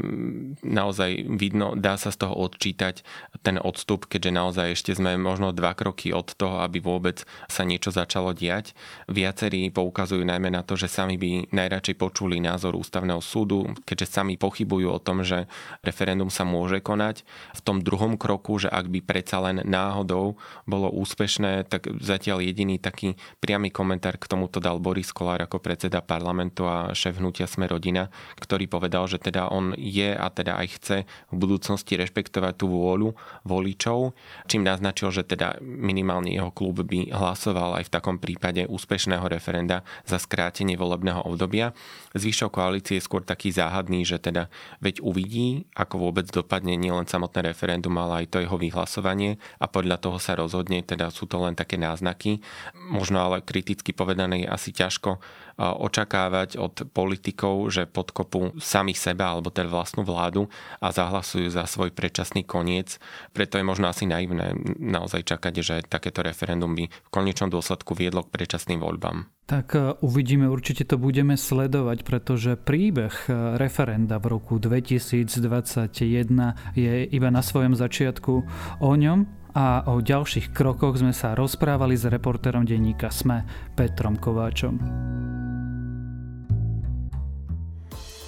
naozaj 0.62 1.26
vidno, 1.34 1.74
dá 1.74 1.98
sa 1.98 2.14
z 2.14 2.22
toho 2.22 2.38
odčítať 2.46 3.02
ten 3.42 3.58
odstup, 3.58 4.06
keďže 4.06 4.30
naozaj 4.30 4.68
ešte 4.78 4.92
sme 4.94 5.18
možno 5.18 5.50
dva 5.50 5.74
kroky 5.74 6.14
od 6.14 6.38
toho, 6.38 6.62
aby 6.62 6.78
vôbec 6.78 7.26
sa 7.50 7.66
niečo 7.66 7.90
začalo 7.90 8.38
diať. 8.38 8.78
Viacerí 9.10 9.74
poukazujú 9.74 10.22
najmä 10.30 10.54
na 10.54 10.62
to, 10.62 10.78
že 10.78 10.86
sami 10.86 11.18
by 11.18 11.50
najradšej 11.50 11.98
počuli 11.98 12.38
názor 12.38 12.78
ústavného 12.78 13.18
súdu, 13.18 13.66
keďže 13.82 14.22
sami 14.22 14.38
pochybujú 14.38 14.86
o 14.94 15.02
tom, 15.02 15.26
že 15.26 15.50
referendum 15.82 16.30
sa 16.30 16.46
môže 16.46 16.86
konať. 16.86 17.26
V 17.58 17.62
tom 17.66 17.82
druhom 17.82 18.14
kroku, 18.14 18.62
že 18.62 18.70
ak 18.70 18.94
by 18.94 19.02
predsa 19.02 19.42
len 19.42 19.66
náhodou 19.66 20.38
bolo 20.70 20.94
úspešné, 20.94 21.66
tak 21.66 21.90
zatiaľ 21.98 22.46
jediný 22.46 22.78
taký 22.78 23.18
priamy 23.42 23.74
komentár 23.74 24.22
k 24.22 24.30
tomuto 24.30 24.62
dal 24.62 24.78
Boris 24.78 25.10
Kolár 25.10 25.42
ako 25.42 25.58
predseda 25.58 26.06
parlamentu 26.06 26.70
a 26.70 26.75
šéf 26.92 27.18
hnutia 27.20 27.48
Sme 27.48 27.70
rodina, 27.70 28.12
ktorý 28.40 28.68
povedal, 28.68 29.08
že 29.08 29.22
teda 29.22 29.50
on 29.50 29.74
je 29.78 30.12
a 30.12 30.28
teda 30.30 30.58
aj 30.60 30.68
chce 30.80 30.98
v 31.32 31.36
budúcnosti 31.36 31.96
rešpektovať 31.96 32.54
tú 32.60 32.68
vôľu 32.72 33.16
voličov, 33.48 34.14
čím 34.50 34.66
naznačil, 34.66 35.14
že 35.16 35.24
teda 35.24 35.60
minimálne 35.62 36.34
jeho 36.34 36.52
klub 36.52 36.84
by 36.84 37.14
hlasoval 37.14 37.80
aj 37.80 37.88
v 37.88 37.94
takom 37.94 38.18
prípade 38.20 38.68
úspešného 38.68 39.26
referenda 39.30 39.86
za 40.04 40.20
skrátenie 40.20 40.76
volebného 40.76 41.24
obdobia. 41.24 41.72
Zvyšok 42.16 42.52
koalície 42.56 42.98
je 43.00 43.06
skôr 43.06 43.24
taký 43.24 43.52
záhadný, 43.52 44.08
že 44.08 44.20
teda 44.20 44.48
veď 44.80 45.04
uvidí, 45.04 45.68
ako 45.76 46.10
vôbec 46.10 46.28
dopadne 46.32 46.76
nielen 46.80 47.08
samotné 47.08 47.52
referendum, 47.52 47.96
ale 48.00 48.26
aj 48.26 48.36
to 48.36 48.38
jeho 48.44 48.58
vyhlasovanie 48.60 49.38
a 49.60 49.66
podľa 49.68 49.98
toho 50.00 50.18
sa 50.20 50.34
rozhodne, 50.36 50.82
teda 50.84 51.12
sú 51.12 51.28
to 51.28 51.40
len 51.44 51.54
také 51.56 51.76
náznaky. 51.76 52.40
Možno 52.76 53.22
ale 53.22 53.44
kriticky 53.44 53.92
povedané 53.92 54.46
je 54.46 54.52
asi 54.52 54.70
ťažko 54.72 55.20
očakávať 55.58 56.60
od 56.60 56.92
politikov, 56.92 57.72
že 57.72 57.88
podkopú 57.88 58.60
samých 58.60 59.12
seba 59.12 59.32
alebo 59.32 59.48
teda 59.52 59.72
vlastnú 59.72 60.04
vládu 60.04 60.52
a 60.84 60.92
zahlasujú 60.92 61.48
za 61.48 61.64
svoj 61.64 61.96
predčasný 61.96 62.44
koniec. 62.44 63.00
Preto 63.32 63.56
je 63.56 63.66
možno 63.66 63.88
asi 63.88 64.04
naivné 64.04 64.52
naozaj 64.80 65.24
čakať, 65.24 65.54
že 65.64 65.76
takéto 65.88 66.20
referendum 66.24 66.76
by 66.76 66.92
v 66.92 67.10
konečnom 67.14 67.48
dôsledku 67.48 67.96
viedlo 67.96 68.28
k 68.28 68.34
predčasným 68.36 68.84
voľbám. 68.84 69.32
Tak 69.46 69.78
e, 69.78 69.94
uvidíme, 70.02 70.50
určite 70.50 70.90
to 70.90 70.98
budeme 70.98 71.38
sledovať, 71.38 72.02
pretože 72.02 72.58
príbeh 72.58 73.14
e, 73.30 73.56
referenda 73.62 74.18
v 74.18 74.26
roku 74.36 74.58
2021 74.58 75.94
je 76.74 76.96
iba 77.06 77.30
na 77.30 77.46
svojom 77.46 77.78
začiatku. 77.78 78.34
O 78.82 78.92
ňom 78.98 79.45
a 79.56 79.88
o 79.88 80.04
ďalších 80.04 80.52
krokoch 80.52 81.00
sme 81.00 81.16
sa 81.16 81.32
rozprávali 81.32 81.96
s 81.96 82.04
reportérom 82.12 82.68
denníka 82.68 83.08
SME 83.08 83.48
Petrom 83.74 84.20
Kováčom. 84.20 84.76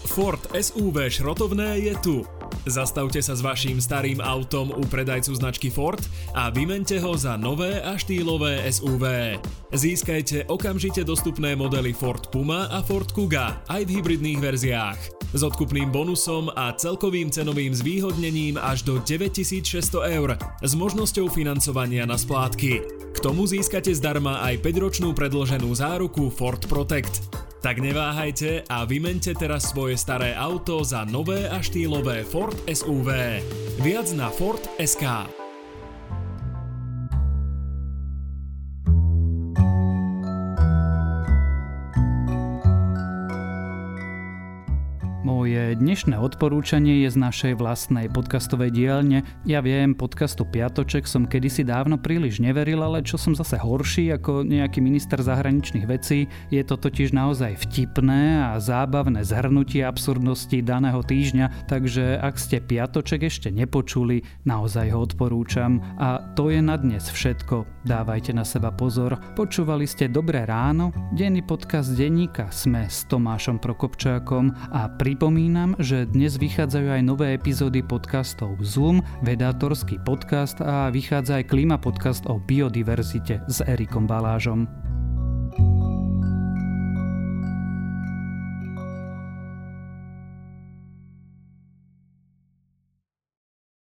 Ford 0.08 0.42
SUV 0.50 1.14
šrotovné 1.14 1.78
je 1.84 1.94
tu. 2.02 2.18
Zastavte 2.66 3.22
sa 3.22 3.38
s 3.38 3.46
vaším 3.46 3.78
starým 3.78 4.18
autom 4.18 4.74
u 4.74 4.82
predajcu 4.82 5.36
značky 5.36 5.70
Ford 5.70 6.02
a 6.34 6.50
vymente 6.50 6.98
ho 6.98 7.14
za 7.14 7.38
nové 7.38 7.84
a 7.84 8.00
štýlové 8.00 8.66
SUV. 8.72 9.38
Získajte 9.76 10.50
okamžite 10.50 11.06
dostupné 11.06 11.54
modely 11.54 11.94
Ford 11.94 12.34
Puma 12.34 12.66
a 12.72 12.82
Ford 12.82 13.08
Kuga 13.14 13.62
aj 13.70 13.86
v 13.86 13.94
hybridných 14.00 14.40
verziách. 14.42 15.17
S 15.36 15.42
odkupným 15.44 15.92
bonusom 15.92 16.48
a 16.56 16.72
celkovým 16.72 17.28
cenovým 17.28 17.76
zvýhodnením 17.76 18.56
až 18.56 18.88
do 18.88 19.04
9600 19.04 20.16
eur 20.16 20.40
s 20.64 20.72
možnosťou 20.72 21.28
financovania 21.28 22.08
na 22.08 22.16
splátky. 22.16 22.72
K 23.12 23.18
tomu 23.20 23.44
získate 23.44 23.92
zdarma 23.92 24.46
aj 24.46 24.64
5-ročnú 24.64 25.12
predloženú 25.12 25.68
záruku 25.74 26.32
Ford 26.32 26.62
Protect. 26.70 27.34
Tak 27.66 27.82
neváhajte 27.82 28.70
a 28.70 28.86
vymente 28.86 29.34
teraz 29.34 29.74
svoje 29.74 29.98
staré 29.98 30.38
auto 30.38 30.86
za 30.86 31.04
nové 31.04 31.50
a 31.50 31.60
štýlové 31.60 32.22
Ford 32.22 32.56
SUV. 32.70 33.42
Viac 33.82 34.08
na 34.14 34.30
Ford.sk. 34.30 35.04
dnešné 45.76 46.16
odporúčanie 46.16 47.04
je 47.04 47.10
z 47.12 47.18
našej 47.20 47.54
vlastnej 47.60 48.08
podcastovej 48.08 48.72
dielne. 48.72 49.28
Ja 49.44 49.60
viem, 49.60 49.92
podcastu 49.92 50.48
Piatoček 50.48 51.04
som 51.04 51.28
kedysi 51.28 51.68
dávno 51.68 52.00
príliš 52.00 52.40
neveril, 52.40 52.86
ale 52.86 53.04
čo 53.04 53.18
som 53.18 53.36
zase 53.36 53.58
horší 53.60 54.14
ako 54.16 54.46
nejaký 54.46 54.80
minister 54.80 55.18
zahraničných 55.18 55.90
vecí, 55.90 56.30
je 56.54 56.62
to 56.62 56.78
totiž 56.78 57.12
naozaj 57.12 57.58
vtipné 57.66 58.54
a 58.54 58.62
zábavné 58.62 59.26
zhrnutie 59.26 59.82
absurdnosti 59.82 60.62
daného 60.62 61.02
týždňa, 61.02 61.66
takže 61.66 62.22
ak 62.22 62.38
ste 62.38 62.62
Piatoček 62.62 63.26
ešte 63.26 63.50
nepočuli, 63.50 64.22
naozaj 64.46 64.94
ho 64.94 65.02
odporúčam. 65.02 65.82
A 65.98 66.22
to 66.38 66.54
je 66.54 66.62
na 66.62 66.78
dnes 66.78 67.10
všetko. 67.10 67.66
Dávajte 67.84 68.32
na 68.32 68.46
seba 68.46 68.70
pozor. 68.70 69.18
Počúvali 69.34 69.90
ste 69.90 70.06
Dobré 70.06 70.46
ráno, 70.46 70.94
denný 71.18 71.42
podcast 71.42 71.98
denníka 71.98 72.54
Sme 72.54 72.86
s 72.86 73.10
Tomášom 73.10 73.58
Prokopčákom 73.58 74.54
a 74.70 74.92
pripomínam, 75.02 75.48
Pripomínam, 75.58 75.82
že 75.82 76.06
dnes 76.06 76.38
vychádzajú 76.38 76.86
aj 76.86 77.02
nové 77.02 77.34
epizódy 77.34 77.82
podcastov 77.82 78.62
Zoom, 78.62 79.02
Vedátorský 79.26 79.98
podcast 80.06 80.62
a 80.62 80.94
vychádza 80.94 81.42
aj 81.42 81.50
Klima 81.50 81.82
podcast 81.82 82.30
o 82.30 82.38
biodiverzite 82.38 83.42
s 83.50 83.66
Erikom 83.66 84.06
Balážom. 84.06 84.87